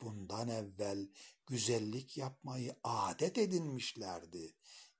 bundan 0.00 0.48
evvel 0.48 1.08
güzellik 1.46 2.16
yapmayı 2.16 2.76
adet 2.84 3.38
edinmişlerdi. 3.38 4.56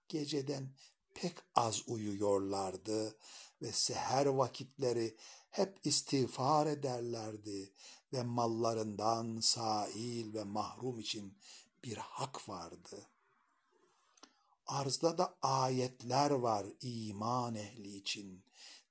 Geceden 0.09 0.75
pek 1.15 1.37
az 1.55 1.89
uyuyorlardı 1.89 3.19
ve 3.63 3.73
seher 3.73 4.27
vakitleri 4.27 5.17
hep 5.51 5.79
istiğfar 5.85 6.67
ederlerdi 6.67 7.73
ve 8.13 8.23
mallarından 8.23 9.41
sail 9.41 10.35
ve 10.35 10.45
mahrum 10.45 10.99
için 10.99 11.39
bir 11.85 11.97
hak 11.97 12.49
vardı. 12.49 13.11
Arzda 14.67 15.19
da 15.19 15.39
ayetler 15.43 16.31
var 16.31 16.67
iman 16.81 17.55
ehli 17.55 17.97
için. 17.97 18.45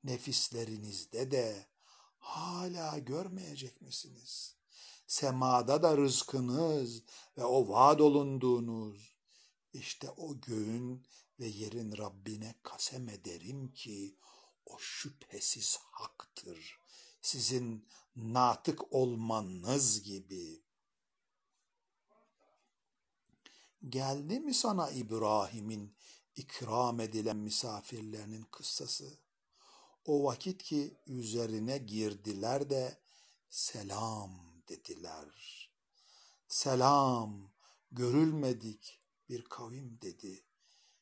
Nefislerinizde 0.03 1.31
de 1.31 1.70
hala 2.21 2.97
görmeyecek 2.97 3.81
misiniz? 3.81 4.55
Semada 5.07 5.83
da 5.83 5.97
rızkınız 5.97 7.03
ve 7.37 7.45
o 7.45 7.69
vaad 7.69 7.99
olunduğunuz. 7.99 9.15
İşte 9.73 10.09
o 10.09 10.41
göğün 10.41 11.05
ve 11.39 11.47
yerin 11.47 11.97
Rabbine 11.97 12.55
kasem 12.63 13.09
ederim 13.09 13.73
ki 13.73 14.15
o 14.65 14.77
şüphesiz 14.79 15.77
haktır. 15.91 16.79
Sizin 17.21 17.87
natık 18.15 18.93
olmanız 18.93 20.03
gibi. 20.03 20.63
Geldi 23.89 24.39
mi 24.39 24.53
sana 24.53 24.89
İbrahim'in 24.89 25.95
ikram 26.35 26.99
edilen 26.99 27.37
misafirlerinin 27.37 28.43
kıssası? 28.43 29.17
O 30.05 30.23
vakit 30.23 30.63
ki 30.63 30.97
üzerine 31.07 31.77
girdiler 31.77 32.69
de 32.69 33.01
selam 33.49 34.63
dediler. 34.69 35.69
Selam, 36.47 37.51
görülmedik 37.91 39.01
bir 39.29 39.43
kavim 39.43 40.01
dedi. 40.01 40.45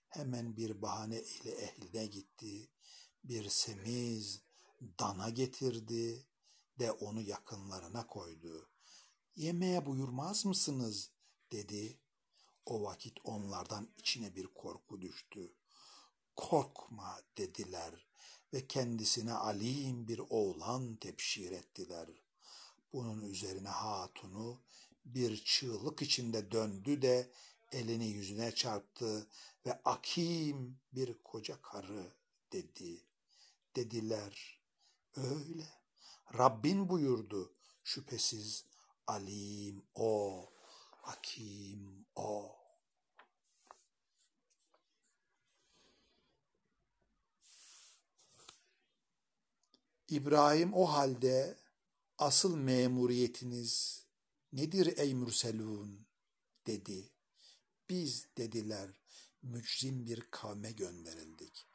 Hemen 0.07 0.57
bir 0.57 0.81
bahane 0.81 1.21
ile 1.21 1.51
ehline 1.51 2.05
gitti 2.05 2.69
bir 3.23 3.49
semiz 3.49 4.41
dana 4.99 5.29
getirdi 5.29 6.27
de 6.79 6.91
onu 6.91 7.21
yakınlarına 7.21 8.07
koydu. 8.07 8.69
Yemeğe 9.35 9.85
buyurmaz 9.85 10.45
mısınız 10.45 11.11
dedi. 11.51 11.99
O 12.65 12.83
vakit 12.83 13.17
onlardan 13.23 13.89
içine 13.97 14.35
bir 14.35 14.47
korku 14.47 15.01
düştü. 15.01 15.55
Korkma 16.35 17.21
dediler 17.37 18.08
ve 18.53 18.67
kendisine 18.67 19.33
alim 19.33 20.07
bir 20.07 20.21
oğlan 20.29 20.95
tepşir 20.95 21.51
ettiler. 21.51 22.07
Bunun 22.93 23.21
üzerine 23.21 23.69
hatunu 23.69 24.61
bir 25.05 25.43
çığlık 25.43 26.01
içinde 26.01 26.51
döndü 26.51 27.01
de 27.01 27.31
elini 27.71 28.07
yüzüne 28.07 28.51
çarptı 28.51 29.27
ve 29.65 29.81
akim 29.85 30.79
bir 30.93 31.23
koca 31.23 31.61
karı 31.61 32.13
dedi. 32.53 33.03
Dediler 33.75 34.61
öyle. 35.15 35.67
Rabbin 36.37 36.89
buyurdu 36.89 37.53
şüphesiz 37.83 38.65
alim 39.07 39.83
o, 39.95 40.49
hakim 41.01 42.05
o. 42.15 42.58
İbrahim 50.09 50.73
o 50.73 50.85
halde 50.85 51.57
asıl 52.17 52.55
memuriyetiniz 52.55 54.03
nedir 54.53 54.97
ey 54.97 55.13
mürselun 55.13 56.07
dedi. 56.67 57.09
Biz 57.89 58.27
dediler 58.37 58.89
mücrim 59.41 60.05
bir 60.05 60.21
kavme 60.31 60.71
gönderildik. 60.71 61.65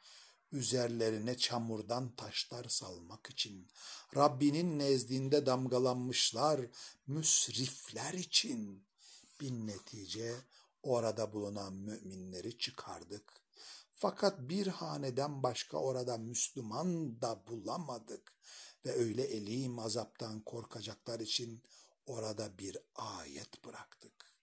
Üzerlerine 0.51 1.37
çamurdan 1.37 2.15
taşlar 2.15 2.69
salmak 2.69 3.29
için, 3.29 3.67
Rabbinin 4.15 4.79
nezdinde 4.79 5.45
damgalanmışlar 5.45 6.61
müsrifler 7.07 8.13
için. 8.13 8.83
Bin 9.41 9.67
netice 9.67 10.35
orada 10.83 11.33
bulunan 11.33 11.73
müminleri 11.73 12.57
çıkardık. 12.57 13.44
Fakat 14.05 14.39
bir 14.39 14.67
haneden 14.67 15.43
başka 15.43 15.77
orada 15.77 16.17
Müslüman 16.17 17.21
da 17.21 17.47
bulamadık 17.47 18.33
ve 18.85 18.91
öyle 18.91 19.23
elim 19.23 19.79
azaptan 19.79 20.41
korkacaklar 20.41 21.19
için 21.19 21.63
orada 22.05 22.57
bir 22.57 22.77
ayet 22.95 23.65
bıraktık. 23.65 24.33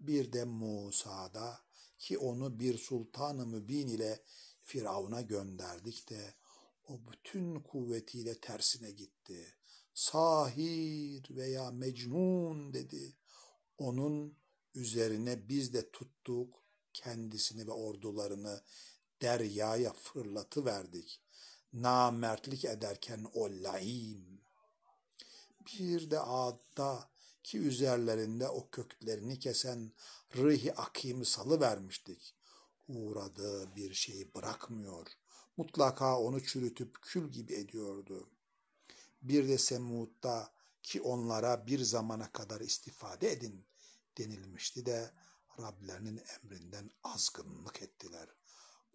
Bir 0.00 0.32
de 0.32 0.44
Musa'da 0.44 1.60
ki 1.98 2.18
onu 2.18 2.58
bir 2.58 2.78
sultanı 2.78 3.46
mübin 3.46 3.88
ile 3.88 4.22
Firavun'a 4.60 5.20
gönderdik 5.20 6.10
de 6.10 6.34
o 6.88 7.00
bütün 7.12 7.60
kuvvetiyle 7.60 8.40
tersine 8.40 8.90
gitti. 8.90 9.56
Sahir 9.94 11.30
veya 11.30 11.70
mecnun 11.70 12.72
dedi. 12.72 13.16
Onun 13.78 14.38
üzerine 14.74 15.48
biz 15.48 15.72
de 15.72 15.90
tuttuk 15.90 16.63
kendisini 16.94 17.66
ve 17.66 17.72
ordularını 17.72 18.62
deryaya 19.22 19.92
fırlatı 19.92 20.64
verdik. 20.64 21.20
Namertlik 21.72 22.64
ederken 22.64 23.26
o 23.34 23.48
laim. 23.50 24.40
Bir 25.66 26.10
de 26.10 26.20
adda 26.20 27.10
ki 27.42 27.58
üzerlerinde 27.58 28.48
o 28.48 28.70
köklerini 28.70 29.38
kesen 29.38 29.92
rıhi 30.36 30.74
akimi 30.74 31.26
salı 31.26 31.60
vermiştik. 31.60 32.34
Uğradığı 32.88 33.76
bir 33.76 33.94
şeyi 33.94 34.34
bırakmıyor. 34.34 35.06
Mutlaka 35.56 36.20
onu 36.20 36.44
çürütüp 36.44 37.02
kül 37.02 37.30
gibi 37.32 37.54
ediyordu. 37.54 38.30
Bir 39.22 39.48
de 39.48 39.58
Semud'da 39.58 40.52
ki 40.82 41.02
onlara 41.02 41.66
bir 41.66 41.78
zamana 41.78 42.32
kadar 42.32 42.60
istifade 42.60 43.32
edin 43.32 43.66
denilmişti 44.18 44.86
de 44.86 45.10
Rablerinin 45.60 46.22
emrinden 46.34 46.90
azgınlık 47.02 47.82
ettiler. 47.82 48.28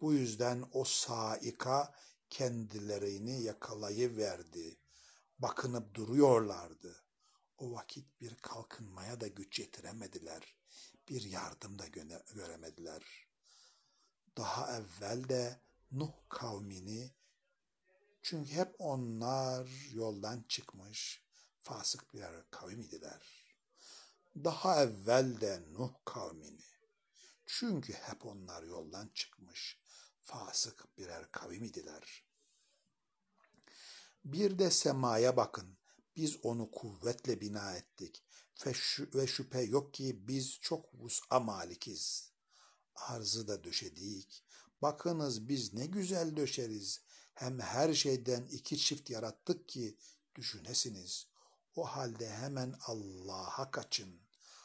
Bu 0.00 0.12
yüzden 0.12 0.64
o 0.72 0.84
saika 0.84 1.94
kendilerini 2.30 3.42
yakalayıverdi. 3.42 4.78
Bakınıp 5.38 5.94
duruyorlardı. 5.94 7.04
O 7.58 7.72
vakit 7.72 8.20
bir 8.20 8.34
kalkınmaya 8.34 9.20
da 9.20 9.26
güç 9.26 9.58
yetiremediler. 9.58 10.56
Bir 11.08 11.22
yardım 11.22 11.78
da 11.78 11.86
göremediler. 12.34 13.02
Daha 14.36 14.76
evvel 14.76 15.28
de 15.28 15.60
Nuh 15.92 16.12
kavmini 16.28 17.14
çünkü 18.22 18.52
hep 18.52 18.74
onlar 18.78 19.88
yoldan 19.92 20.44
çıkmış 20.48 21.24
fasık 21.60 22.14
bir 22.14 22.24
kavim 22.50 22.80
idiler 22.80 23.39
daha 24.36 24.82
evvel 24.82 25.40
de 25.40 25.62
Nuh 25.72 25.94
kavmini. 26.04 26.64
Çünkü 27.46 27.92
hep 27.92 28.26
onlar 28.26 28.62
yoldan 28.62 29.10
çıkmış, 29.14 29.80
fasık 30.20 30.98
birer 30.98 31.32
kavim 31.32 31.64
idiler. 31.64 32.24
Bir 34.24 34.58
de 34.58 34.70
semaya 34.70 35.36
bakın, 35.36 35.78
biz 36.16 36.36
onu 36.42 36.70
kuvvetle 36.70 37.40
bina 37.40 37.76
ettik 37.76 38.24
ve 39.14 39.26
şüphe 39.26 39.62
yok 39.62 39.94
ki 39.94 40.28
biz 40.28 40.58
çok 40.60 40.94
vus'a 40.94 41.40
malikiz. 41.40 42.32
Arzı 42.94 43.48
da 43.48 43.64
döşedik. 43.64 44.44
Bakınız 44.82 45.48
biz 45.48 45.74
ne 45.74 45.86
güzel 45.86 46.36
döşeriz. 46.36 47.00
Hem 47.34 47.60
her 47.60 47.94
şeyden 47.94 48.46
iki 48.46 48.78
çift 48.78 49.10
yarattık 49.10 49.68
ki 49.68 49.98
düşünesiniz. 50.34 51.26
O 51.80 51.84
halde 51.84 52.28
hemen 52.28 52.74
Allah'a 52.86 53.70
kaçın. 53.70 54.20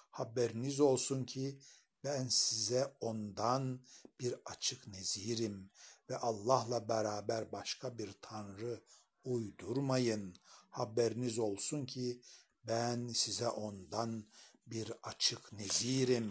Haberiniz 0.09 0.80
olsun 0.80 1.26
ki 1.26 1.59
ben 2.03 2.28
size 2.28 2.95
ondan 3.01 3.80
bir 4.20 4.36
açık 4.45 4.88
nezirim 4.88 5.70
ve 6.09 6.18
Allah'la 6.18 6.89
beraber 6.89 7.51
başka 7.51 7.97
bir 7.97 8.11
tanrı 8.22 8.82
uydurmayın. 9.24 10.36
Haberiniz 10.70 11.39
olsun 11.39 11.86
ki 11.86 12.22
ben 12.63 13.07
size 13.07 13.49
ondan 13.49 14.26
bir 14.68 14.93
açık 15.03 15.53
nezirim. 15.53 16.28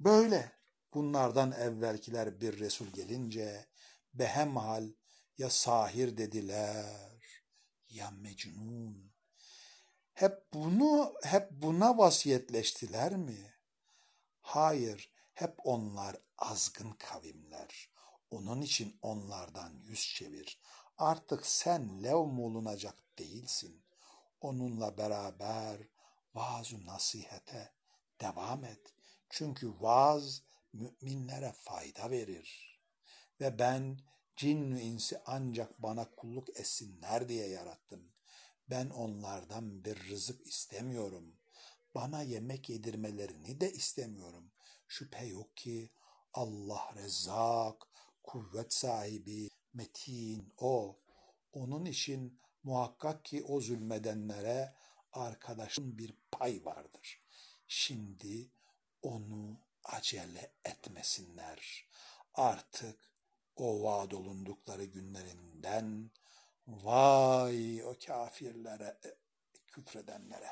Böyle 0.00 0.52
bunlardan 0.94 1.52
evvelkiler 1.52 2.40
bir 2.40 2.58
Resul 2.58 2.86
gelince 2.86 3.66
behemhal 4.14 4.88
ya 5.38 5.50
sahir 5.50 6.16
dediler 6.16 7.15
ya 7.96 8.10
mecnun. 8.10 9.12
Hep 10.12 10.52
bunu, 10.54 11.14
hep 11.22 11.50
buna 11.50 11.98
vasiyetleştiler 11.98 13.16
mi? 13.16 13.54
Hayır, 14.40 15.10
hep 15.34 15.54
onlar 15.64 16.16
azgın 16.38 16.92
kavimler. 16.92 17.90
Onun 18.30 18.60
için 18.60 18.98
onlardan 19.02 19.72
yüz 19.82 20.14
çevir. 20.14 20.60
Artık 20.98 21.46
sen 21.46 22.02
levm 22.02 22.38
olunacak 22.40 22.94
değilsin. 23.18 23.84
Onunla 24.40 24.98
beraber 24.98 25.80
vaaz 26.34 26.72
nasihete 26.72 27.72
devam 28.20 28.64
et. 28.64 28.94
Çünkü 29.30 29.72
vaaz 29.80 30.42
müminlere 30.72 31.52
fayda 31.52 32.10
verir. 32.10 32.80
Ve 33.40 33.58
ben 33.58 33.98
cin 34.36 34.76
insi 34.76 35.18
ancak 35.26 35.82
bana 35.82 36.10
kulluk 36.16 36.48
etsinler 36.48 37.28
diye 37.28 37.48
yarattım. 37.48 38.12
Ben 38.70 38.90
onlardan 38.90 39.84
bir 39.84 40.08
rızık 40.08 40.46
istemiyorum. 40.46 41.36
Bana 41.94 42.22
yemek 42.22 42.68
yedirmelerini 42.68 43.60
de 43.60 43.72
istemiyorum. 43.72 44.50
Şüphe 44.88 45.24
yok 45.26 45.56
ki 45.56 45.90
Allah 46.32 46.94
rezzak, 46.96 47.88
kuvvet 48.22 48.72
sahibi, 48.72 49.48
metin 49.74 50.52
o. 50.58 50.98
Onun 51.52 51.84
için 51.84 52.40
muhakkak 52.62 53.24
ki 53.24 53.42
o 53.42 53.60
zulmedenlere 53.60 54.74
arkadaşın 55.12 55.98
bir 55.98 56.14
pay 56.30 56.64
vardır. 56.64 57.20
Şimdi 57.68 58.50
onu 59.02 59.60
acele 59.84 60.52
etmesinler. 60.64 61.88
Artık 62.34 63.15
o 63.56 63.82
vaad 63.82 64.12
olundukları 64.12 64.84
günlerinden 64.84 66.10
vay 66.66 67.84
o 67.84 67.94
kafirlere, 68.06 68.98
küfredenlere. 69.66 70.50